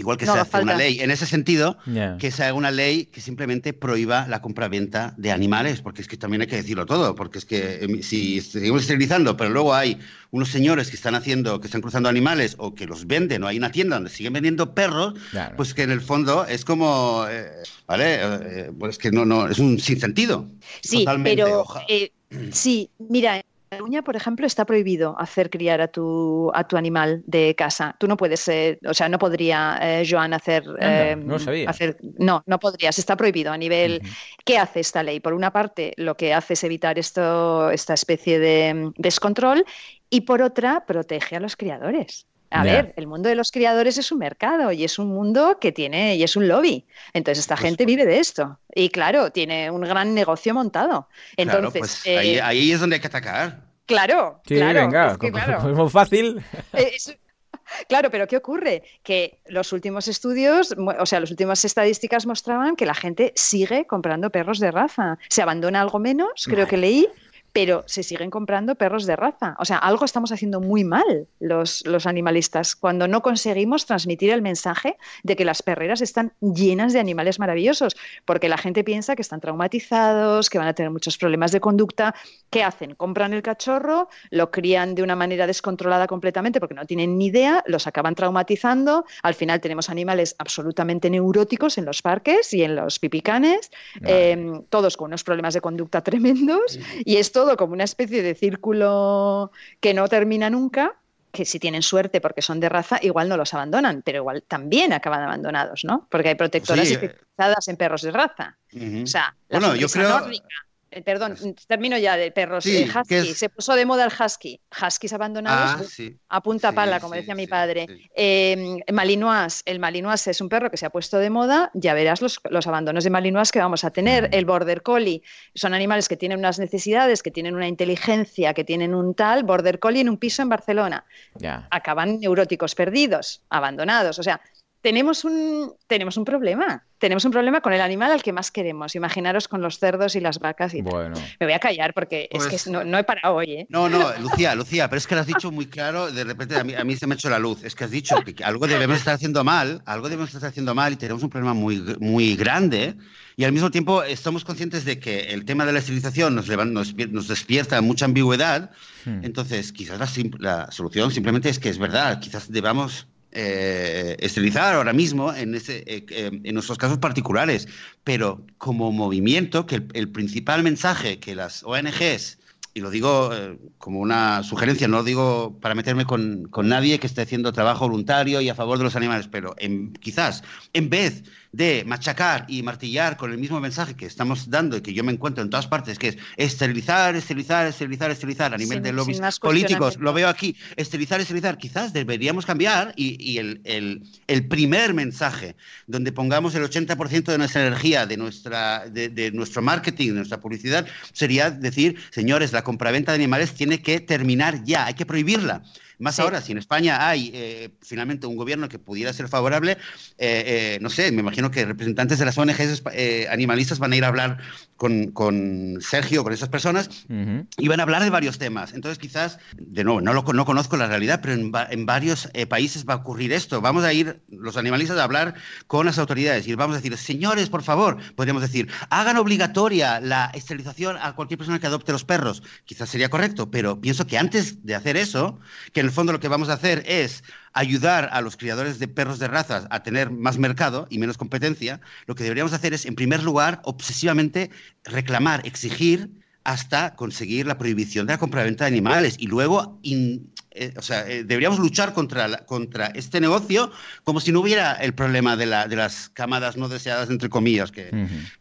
[0.01, 1.77] igual que No se hace una ley en ese sentido,
[2.19, 6.17] que se haga una ley que simplemente prohíba la compraventa de animales, porque es que
[6.17, 9.99] también hay que decirlo todo, porque es que eh, si seguimos esterilizando, pero luego hay
[10.33, 13.59] unos señores que están haciendo, que están cruzando animales o que los venden, o hay
[13.59, 15.57] una tienda donde siguen vendiendo perros, Claro.
[15.57, 17.51] pues que en el fondo es como, eh,
[17.87, 18.19] ¿vale?
[18.21, 20.49] Eh, pues que no, no, es un sinsentido.
[20.83, 22.13] Sí, Totalmente, pero eh,
[22.53, 27.55] sí, mira, Cataluña, por ejemplo, está prohibido hacer criar a tu, a tu animal de
[27.55, 27.95] casa.
[28.01, 31.39] Tú no puedes, eh, o sea, no podría eh, Joan hacer, Anda, eh, no lo
[31.39, 31.71] sabía.
[31.71, 34.03] hacer- no, no podrías, está prohibido a nivel.
[34.45, 35.21] ¿Qué hace esta ley?
[35.21, 39.65] Por una parte, lo que hace es evitar esto, esta especie de mm, descontrol
[40.11, 42.27] y por otra, protege a los criadores.
[42.51, 45.71] A ver, el mundo de los criadores es un mercado y es un mundo que
[45.73, 46.85] tiene y es un lobby.
[47.13, 51.09] Entonces esta Pues- gente vive de esto y claro, tiene un gran negocio montado.
[51.37, 53.61] claro, Entonces, pues eh, ahí, ahí es donde hay que atacar.
[53.87, 55.59] claro, Sí, claro, venga, es que, como- claro.
[55.71, 56.43] es muy fácil.
[56.73, 57.17] Eh, es-
[57.89, 58.83] Claro, pero ¿qué ocurre?
[59.05, 64.31] Que los últimos estudios, o sea, las últimas estadísticas mostraban que la gente sigue comprando
[64.31, 65.19] perros de raza.
[65.29, 67.07] Se abandona algo menos, creo que leí,
[67.53, 69.57] pero se siguen comprando perros de raza.
[69.59, 74.43] O sea, algo estamos haciendo muy mal los, los animalistas cuando no conseguimos transmitir el
[74.43, 79.23] mensaje de que las perreras están llenas de animales maravillosos, porque la gente piensa que
[79.23, 82.15] están traumatizados, que van a tener muchos problemas de conducta.
[82.51, 82.95] ¿Qué hacen?
[82.95, 87.65] Compran el cachorro, lo crían de una manera descontrolada completamente porque no tienen ni idea,
[87.67, 89.05] los acaban traumatizando.
[89.23, 93.71] Al final tenemos animales absolutamente neuróticos en los parques y en los pipicanes,
[94.01, 94.33] Vale.
[94.33, 96.79] eh, todos con unos problemas de conducta tremendos.
[97.05, 100.95] Y es todo como una especie de círculo que no termina nunca.
[101.33, 104.93] Que si tienen suerte porque son de raza, igual no los abandonan, pero igual también
[104.93, 106.09] acaban abandonados, ¿no?
[106.11, 106.97] Porque hay protectoras Sí, eh.
[106.97, 108.59] especializadas en perros de raza.
[108.75, 110.49] O sea, la Bueno, yo creo- nórdica.
[110.93, 111.37] Eh, perdón,
[111.69, 112.65] termino ya de perros.
[112.65, 113.31] Sí, eh, que husky.
[113.31, 114.61] es- Se puso de moda el husky.
[114.83, 116.17] Huskies abandonados Ah, sí.
[116.29, 117.87] a punta Sí, pala, como sí, decía mi padre.
[117.89, 118.11] sí.
[118.15, 119.63] Eh, Malinois.
[119.67, 121.71] El Malinois es un perro que se ha puesto de moda.
[121.75, 124.29] Ya verás los, los abandonos de Malinois que vamos a tener.
[124.33, 125.23] El Border Collie.
[125.55, 129.45] Son animales que tienen unas necesidades, que tienen una inteligencia, que tienen un tal.
[129.45, 131.05] Border Collie en un piso en Barcelona
[131.37, 131.69] Ya.
[131.71, 134.19] acaban neuróticos perdidos, abandonados.
[134.19, 134.41] O sea,
[134.83, 136.85] tenemos un, tenemos un problema.
[136.99, 138.95] Tenemos un problema con el animal al que más queremos.
[138.95, 140.93] Imaginaros con los cerdos y las vacas y tal.
[140.93, 141.17] Bueno.
[141.39, 143.67] Me voy a callar porque es Pues- que no, no he parado hoy, ¿eh?
[143.71, 146.65] No, no, Lucía, Lucía, pero es que lo has dicho muy claro, de repente a
[146.65, 147.65] mí, a mí se me ha hecho la luz.
[147.65, 150.93] Es que has dicho que, algo debemos estar haciendo mal, algo debemos estar haciendo mal
[150.93, 152.97] y tenemos un problema muy, muy grande.
[153.37, 156.73] Y al mismo tiempo estamos conscientes de que el tema de la esterilización nos, levan-
[156.73, 158.71] nos, nos despierta mucha ambigüedad.
[159.07, 159.25] Hmm.
[159.25, 160.07] Entonces, quizás la,
[160.39, 165.79] la solución simplemente es que es verdad, quizás debamos eh, esterilizar ahora mismo en, ese,
[165.87, 167.69] eh, eh, en nuestros casos particulares,
[168.05, 172.39] pero como movimiento, que el, el principal mensaje que las ONGs,
[172.73, 176.99] y lo digo eh, como una sugerencia, no lo digo para meterme con, con nadie
[176.99, 180.89] que esté haciendo trabajo voluntario y a favor de los animales, pero en, quizás en
[180.89, 185.03] vez de machacar y martillar con el mismo mensaje que estamos dando y que yo
[185.03, 188.93] me encuentro en todas partes, que es esterilizar, esterilizar, esterilizar, esterilizar a nivel Sin- de
[188.93, 194.47] lobbies políticos, lo veo aquí, esterilizar, esterilizar, quizás deberíamos cambiar y, y el, el- el
[194.47, 195.57] primer mensaje
[195.89, 200.41] donde pongamos el 80% de nuestra energía, de, nuestra, de, de nuestro marketing, de nuestra
[200.41, 205.63] publicidad, sería decir, señores, la compraventa de animales tiene que terminar ya, hay que prohibirla.
[206.01, 206.23] Más Sí.
[206.23, 209.73] ahora, si en España hay eh, finalmente un gobierno que pudiera ser favorable,
[210.19, 213.97] eh, eh, no sé, me imagino que representantes de las ONGs eh, animalistas van a
[213.97, 214.39] ir a hablar
[214.77, 217.47] con, con Sergio, con esas personas, Ujú.
[217.59, 218.73] y van a hablar de varios temas.
[218.73, 222.47] Entonces, quizás, de nuevo, no, lo, no conozco la realidad, pero en, en varios eh,
[222.47, 223.61] países va a ocurrir esto.
[223.61, 225.35] Vamos a ir, los animalistas, a hablar
[225.67, 230.31] con las autoridades y vamos a decir, señores, por favor, podríamos decir, hagan obligatoria la
[230.35, 232.43] esterilización a cualquier persona que adopte los perros.
[232.65, 235.39] Quizás sería correcto, pero pienso que antes de hacer eso,
[235.73, 237.23] que en el fondo lo que vamos a hacer es
[237.53, 241.81] ayudar a los criadores de perros de razas a tener más mercado y menos competencia,
[242.07, 244.51] lo que deberíamos hacer es, en primer lugar, obsesivamente
[244.85, 246.11] reclamar, exigir
[246.45, 251.07] hasta conseguir la prohibición de la compraventa de animales y luego in- eh, o sea,
[251.09, 253.71] eh, deberíamos luchar contra, la- contra este negocio
[254.05, 257.71] como si no hubiera el problema de, la- de las camadas no deseadas, entre comillas,
[257.73, 257.91] que.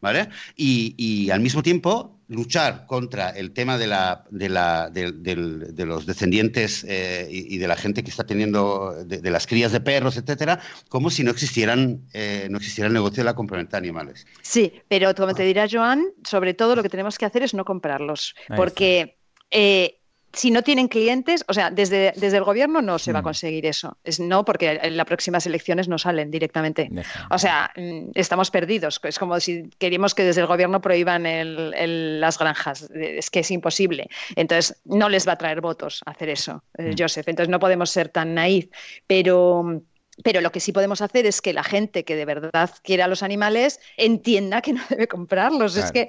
[0.02, 0.30] ¿vale?
[0.56, 5.76] Y, y al mismo tiempo luchar contra el tema de, la, de, la, de, del-
[5.76, 9.46] de los descendientes eh, y, y de la gente que está teniendo, de, de las
[9.48, 13.36] crías de perros, etcétera, como si no existieran, eh, no existiera el negocio de la
[13.36, 14.26] compraventa de animales.
[14.42, 17.66] Sí, pero como te dirá Joan, sobre todo lo que tenemos que hacer es no
[17.66, 19.18] comprarlos, Ahí porque
[19.52, 19.99] eh,
[20.34, 23.26] si no tienen clientes, o sea, desde, desde el gobierno no se va a Mm.
[23.26, 23.98] conseguir eso.
[24.04, 26.90] Es no, porque en las próximas elecciones no salen directamente.
[27.32, 29.00] O sea, mm, estamos perdidos.
[29.04, 32.90] Es como si queríamos que desde el gobierno prohíban el- el- las granjas.
[32.94, 34.08] Es que es imposible.
[34.36, 36.96] Entonces, no les va a traer votos hacer eso, eh, Mm.
[37.00, 37.28] Joseph.
[37.28, 38.70] Entonces, no podemos ser tan naif.
[39.08, 39.82] Pero.
[40.24, 43.08] Pero lo que sí podemos hacer es que la gente que de verdad quiere a
[43.08, 45.76] los animales entienda que no debe comprarlos.
[45.78, 46.08] Es que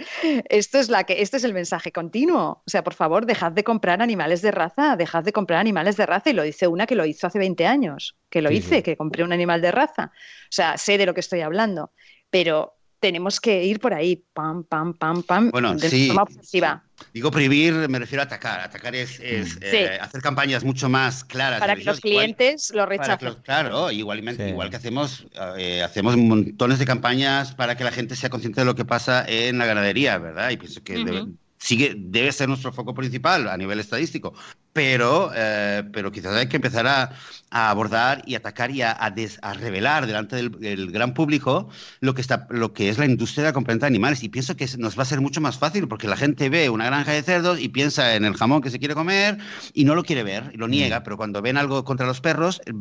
[0.48, 2.62] esto es la que este es el mensaje continuo.
[2.66, 6.06] O sea, por favor, dejad de comprar animales de raza, dejad de comprar animales de
[6.06, 6.30] raza.
[6.30, 8.82] Y lo dice una que lo hizo hace 20 años, que lo Sí, hice, sí.
[8.82, 10.12] que compré un animal de raza.
[10.14, 11.92] O sea, sé de lo que estoy hablando.
[12.30, 16.06] Pero tenemos que ir por ahí, pam, pam, pam, pam, Bueno, de sí.
[16.08, 16.84] forma obsesiva.
[17.14, 18.60] Digo prohibir, me refiero a atacar.
[18.60, 21.58] Atacar es, es, eh, hacer campañas mucho más claras.
[21.60, 23.28] Para que los visuales, igual- clientes lo rechacen.
[23.28, 24.50] los- claro, igualmente, Sí.
[24.50, 25.26] igual que hacemos,
[25.58, 29.24] eh, hacemos montones de campañas para que la gente sea consciente de lo que pasa
[29.26, 30.50] en la ganadería, ¿verdad?
[30.50, 31.36] Y pienso que debe, Ujú.
[31.60, 34.34] Sigue, debe ser nuestro foco principal a nivel estadístico.
[34.72, 37.10] Pero, eh, pero quizás hay que empezar a,
[37.50, 41.68] a abordar y atacar y a, a des- a revelar delante del, del gran público
[42.00, 44.22] lo que, está, lo que es la industria de la compraventa de animales.
[44.22, 46.86] Y pienso que nos va a ser mucho más fácil porque la gente ve una
[46.86, 49.38] granja de cerdos y piensa en el jamón que se quiere comer
[49.74, 51.02] y no lo quiere ver y lo niega.
[51.02, 52.72] Pero cuando ven algo contra los perros, eh,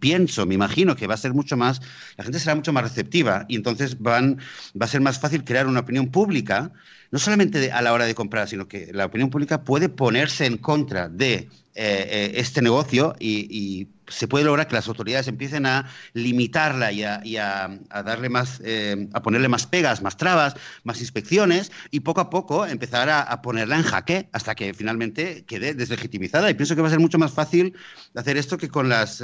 [0.00, 1.80] pienso, me imagino que va a ser mucho más,
[2.16, 4.38] la gente será mucho más receptiva y entonces van,
[4.80, 6.72] va a ser más fácil crear una opinión pública
[7.10, 10.58] no solamente a la hora de comprar, sino que la opinión pública puede ponerse en
[10.58, 15.86] contra de eh, eh, este negocio y, se puede lograr que las autoridades empiecen a
[16.14, 22.00] limitarla y a, darle más, eh, a ponerle más pegas, más trabas, más inspecciones y
[22.00, 26.48] poco a poco empezar a, ponerla en jaque hasta que finalmente quede deslegitimizada.
[26.48, 27.74] Y pienso que va a ser mucho más fácil
[28.14, 29.22] hacer esto que con las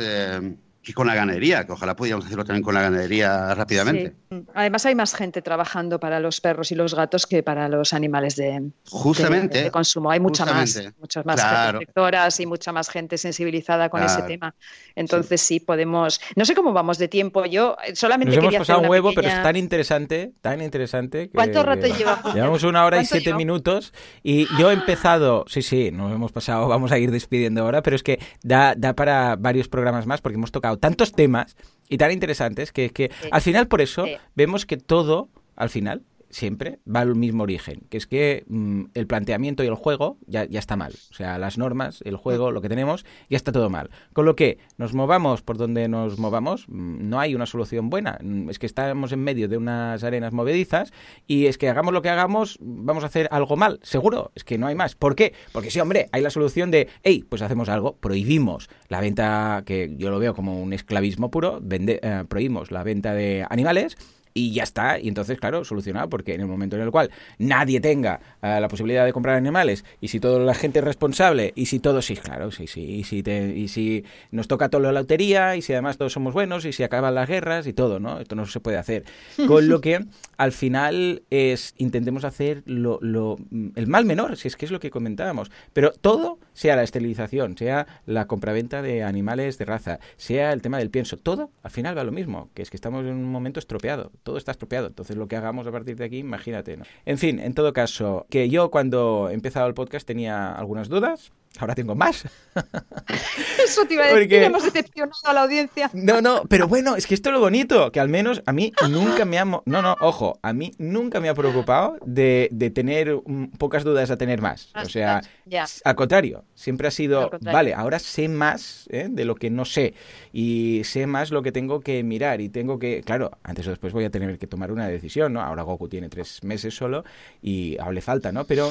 [0.84, 4.14] que con la ganadería, que ojalá pudiéramos hacerlo también con la ganadería rápidamente.
[4.30, 4.44] Sí.
[4.54, 8.36] Además, hay más gente trabajando para los perros y los gatos que para los animales
[8.36, 9.58] de, Justamente.
[9.58, 10.10] de, de consumo.
[10.10, 10.96] Hay mucha más, justamente.
[11.00, 11.78] muchas más Claro.
[11.78, 14.54] protectoras y mucha más gente sensibilizada con ese tema.
[14.96, 15.60] Entonces sí.
[15.60, 16.20] podemos.
[16.36, 17.44] No sé cómo vamos de tiempo.
[17.46, 20.32] Yo eh, solamente Nos hemos quería pasado hacer un huevo, pero pequeña- es tan interesante,
[20.40, 21.28] tan interesante.
[21.28, 22.34] Que, ¿Cuánto rato llevamos?
[22.34, 23.92] Llevamos una hora y ¿Cuánto siete minutos
[24.22, 27.96] y yo he empezado, sí, sí, nos hemos pasado, vamos a ir despidiendo ahora, pero
[27.96, 31.56] es que da, da para varios programas más porque hemos tocado tantos temas
[31.88, 33.28] y tan interesantes que, que Sí.
[33.30, 34.12] al final por eso Sí.
[34.34, 36.02] vemos que todo, al final,
[36.34, 40.44] siempre va al mismo origen, que es que mm, el planteamiento y el juego ya,
[40.46, 40.92] ya está mal.
[41.10, 43.90] O sea, las normas, el juego, lo que tenemos, ya está todo mal.
[44.12, 48.18] Con lo que nos movamos por donde nos movamos, mm, no hay una solución buena.
[48.20, 50.92] Mm, Es que estamos en medio de unas arenas movedizas
[51.28, 54.32] y es que hagamos lo que hagamos, vamos a hacer algo mal, seguro.
[54.34, 54.96] Es que no hay más.
[54.96, 55.34] ¿Por qué?
[55.52, 59.94] Porque sí, hombre, hay la solución de, hey, pues hacemos algo, prohibimos la venta, que
[59.96, 63.96] yo lo veo como un esclavismo puro, vende- eh, prohibimos la venta de animales
[64.36, 64.98] y ya está.
[64.98, 68.66] Y entonces, claro, solucionado, porque en el momento en el cual nadie tenga eh, la
[68.68, 72.16] posibilidad de comprar animales, y si toda la gente es responsable, y si todos, sí,
[72.16, 75.72] claro, sí, sí, y si, te- y si nos toca toda la lotería, y si
[75.72, 78.18] además todos somos buenos, y si acaban las guerras y todo, ¿no?
[78.20, 79.04] Esto no se puede hacer.
[79.46, 80.04] Con lo que
[80.36, 83.36] al final es, intentemos hacer lo, lo-
[83.76, 85.50] el mal menor, si es que es lo que comentábamos.
[85.72, 90.78] Pero todo, sea la esterilización, sea la compraventa de animales de raza, sea el tema
[90.78, 93.30] del pienso, todo al final va a lo mismo, que es que estamos en un
[93.30, 94.88] momento estropeado, todo está estropeado.
[94.88, 96.76] Entonces lo que hagamos a partir de aquí, imagínate.
[96.76, 96.84] ¿no?
[97.04, 101.32] En fin, en todo caso, que yo cuando he empezado el podcast tenía algunas dudas,
[101.58, 102.24] ahora tengo más.
[103.64, 105.90] Eso te iba a decir, Porque- hemos decepcionado a la audiencia.
[105.92, 108.72] No, no, pero bueno, es que esto es lo bonito, que al menos a mí
[108.90, 109.44] nunca me ha...
[109.44, 113.16] No, no, ojo, a mí nunca me ha preocupado de, de tener
[113.58, 114.70] pocas dudas a tener más.
[114.82, 115.64] O sea, Ya.
[115.64, 119.08] s- al contrario, siempre ha sido, vale, ahora sé más ¿eh?
[119.10, 119.94] de lo que no sé
[120.32, 123.92] y sé más lo que tengo que mirar y tengo que, claro, antes o después
[123.92, 125.40] voy a tener que tomar una decisión, ¿no?
[125.42, 127.04] Ahora Goku tiene tres meses solo
[127.42, 128.44] y aún le falta, ¿no?
[128.44, 128.70] Pero...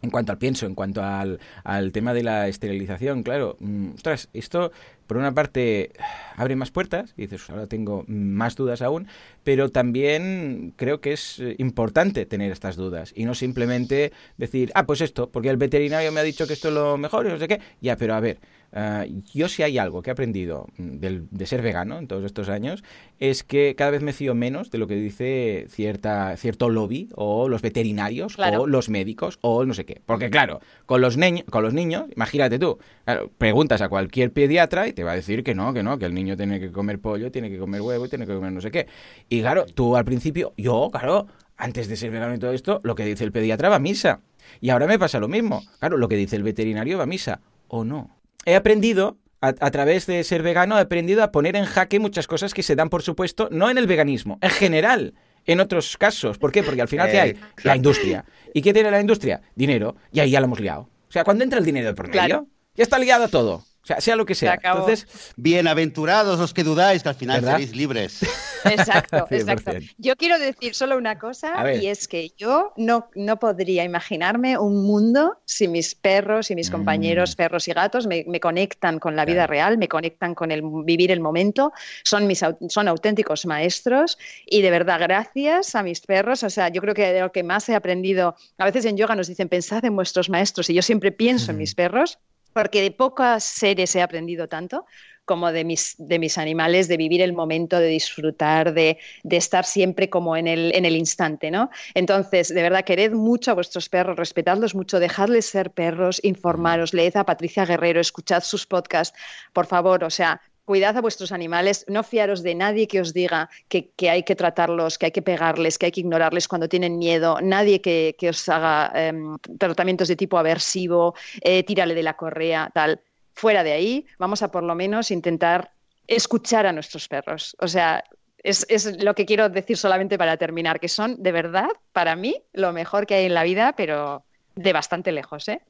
[0.00, 4.28] En cuanto al pienso, en cuanto al, al tema de la esterilización, claro, mm, ostras,
[4.32, 4.70] esto
[5.08, 5.90] por una parte
[6.36, 9.08] abre más puertas, y dices, ahora tengo más dudas aún,
[9.42, 14.84] pero también creo que es eh, importante tener estas dudas y no simplemente decir, ah,
[14.84, 17.38] pues esto, porque el veterinario me ha dicho que esto es lo mejor y no
[17.38, 17.60] sé qué.
[17.80, 18.38] Ya, pero a ver,
[18.72, 19.04] ah,
[19.34, 22.48] yo si hay algo que he aprendido mm, del- de ser vegano en todos estos
[22.48, 22.82] años,
[23.18, 27.48] es que cada vez me fío menos de lo que dice cierta, cierto lobby o
[27.48, 28.62] los veterinarios Claro.
[28.62, 30.00] o los médicos o no sé qué.
[30.04, 31.16] Porque claro, con los,
[31.50, 35.42] con los niños, imagínate tú, claro, preguntas a cualquier pediatra y te va a decir
[35.42, 38.06] que no, que no, que el niño tiene que comer pollo, tiene que comer huevo
[38.06, 38.86] y tiene que comer no sé qué.
[39.28, 42.94] Y claro, tú al principio, yo, claro, antes de ser vegano y todo esto, lo
[42.94, 44.20] que dice el pediatra va a misa.
[44.60, 45.62] Y ahora me pasa lo mismo.
[45.80, 47.40] Claro, lo que dice el veterinario va a misa.
[47.66, 48.16] ¿O no?
[48.48, 52.26] He aprendido, a, a través de ser vegano, he aprendido a poner en jaque muchas
[52.26, 55.14] cosas que se dan, por supuesto, no en el veganismo, en general.
[55.44, 56.38] En otros casos.
[56.38, 56.62] ¿Por qué?
[56.62, 57.30] Porque al final, ¿qué hay?
[57.30, 58.24] Eh, La industria.
[58.52, 59.40] ¿Y qué tiene la industria?
[59.54, 59.96] Dinero.
[60.12, 60.90] Y ahí ya lo hemos liado.
[61.08, 64.26] O sea, cuando entra el dinero por medio, ya está ligado todo sea, sea lo
[64.26, 64.54] que sea.
[64.54, 68.20] Entonces, bienaventurados los que dudáis, que al final seréis libres.
[68.64, 69.70] Exacto, exacto.
[69.98, 74.84] Yo quiero decir solo una cosa y es que yo no, no podría imaginarme un
[74.84, 77.36] mundo si mis perros y mis compañeros mm.
[77.36, 81.20] perros y gatos me, conectan con la vida real, me conectan con el vivir el
[81.20, 81.72] momento,
[82.02, 86.80] son, mis, son auténticos maestros y de verdad gracias a mis perros, o sea, yo
[86.80, 89.84] creo que de lo que más he aprendido, a veces en yoga nos dicen pensad
[89.84, 92.18] en vuestros maestros y yo siempre pienso en mis perros
[92.58, 94.84] porque de pocas seres he aprendido tanto
[95.24, 98.98] como de mis, de mis animales, de vivir el momento, de disfrutar, de,
[99.30, 101.70] estar siempre como en el, en el instante, ¿no?
[101.94, 107.16] Entonces, de verdad, quered mucho a vuestros perros, respetadlos mucho, dejadles ser perros, informaros, leed
[107.16, 109.16] a Patricia Guerrero, escuchad sus podcasts,
[109.52, 113.48] por favor, o sea, cuidad a vuestros animales, no fiaros de nadie que os diga
[113.70, 117.38] que, hay que tratarlos, que hay que pegarles, que hay que ignorarles cuando tienen miedo,
[117.40, 123.00] nadie que, os haga em, tratamientos de tipo aversivo, eh, tírale de la correa, tal.
[123.32, 125.70] Fuera de ahí, vamos a por lo menos intentar
[126.06, 127.56] escuchar a nuestros perros.
[127.60, 128.04] O sea,
[128.36, 132.42] es, es, lo que quiero decir solamente para terminar, que son de verdad, para mí,
[132.52, 134.22] lo mejor que hay en la vida, pero
[134.58, 135.60] de bastante lejos, ¿eh?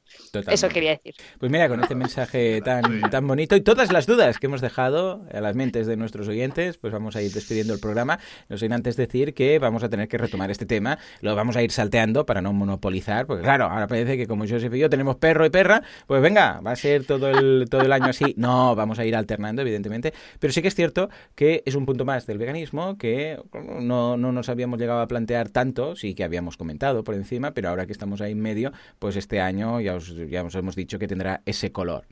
[0.47, 1.13] Eso quería decir.
[1.37, 5.23] Pues mira, con este mensaje tan, tan bonito y todas las dudas que hemos dejado
[5.31, 8.19] a las mentes de nuestros oyentes, pues vamos a ir despidiendo el programa.
[8.49, 11.61] No sin antes decir que vamos a tener que retomar este tema, lo vamos a
[11.61, 15.17] ir salteando para no monopolizar, porque claro, ahora parece que como Joseph y yo tenemos
[15.17, 18.33] perro y perra, pues venga, va a ser todo el, todo el año así.
[18.37, 22.05] No, vamos a ir alternando, evidentemente, pero sí que es cierto que es un punto
[22.05, 23.39] más del veganismo que
[23.81, 27.69] no, no nos habíamos llegado a plantear tanto, sí que habíamos comentado por encima, pero
[27.69, 30.99] ahora que estamos ahí en medio, pues este año ya os, ya os hemos dicho
[30.99, 32.05] que tendrá ese color.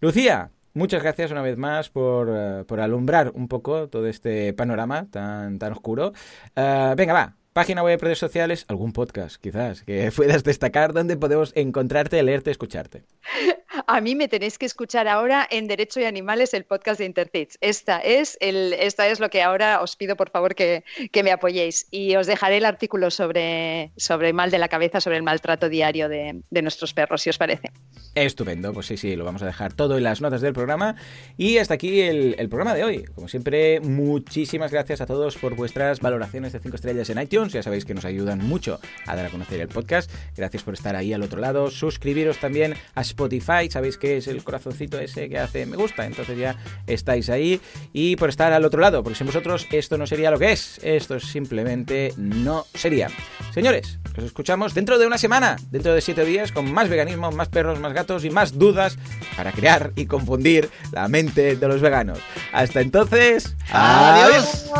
[0.00, 5.06] Lucía, Muchas gracias una vez más por, eh, por, alumbrar un poco todo este panorama
[5.08, 6.12] tan, tan oscuro.
[6.56, 7.36] Eh, venga, va.
[7.52, 13.04] Página web, redes sociales, algún podcast quizás que puedas destacar donde podemos encontrarte, leerte, escucharte.
[13.86, 17.58] A mí me tenéis que escuchar ahora en Derecho y Animales, el podcast de Intercits.
[17.60, 20.84] Esta es, el, esta es lo que ahora os pido, por favor, que,
[21.22, 21.86] me apoyéis.
[21.90, 26.08] Y os dejaré el artículo sobre, sobre mal de la cabeza, sobre el maltrato diario
[26.08, 27.72] de, nuestros perros, si os parece.
[28.14, 30.94] Estupendo, pues sí, sí, lo vamos a dejar todo en las notas del programa.
[31.36, 33.04] Y hasta aquí el, el programa de hoy.
[33.04, 37.52] Como siempre, muchísimas gracias a todos por vuestras valoraciones de 5 estrellas en iTunes.
[37.52, 40.10] Ya sabéis que nos ayudan mucho a dar a conocer el podcast.
[40.36, 41.70] Gracias por estar ahí al otro lado.
[41.70, 46.38] Suscribiros también a Spotify sabéis que es el corazoncito ese que hace me gusta, entonces
[46.38, 46.56] ya
[46.86, 47.60] estáis ahí
[47.92, 50.80] y por estar al otro lado, porque sin vosotros esto no sería lo que es,
[50.82, 53.08] esto simplemente no sería.
[53.52, 57.48] Señores, os escuchamos dentro de una semana, dentro de siete días, con más veganismo, más
[57.48, 58.98] perros, más gatos y más dudas
[59.36, 62.18] para crear y confundir la mente de los veganos.
[62.52, 64.70] Hasta entonces, adiós.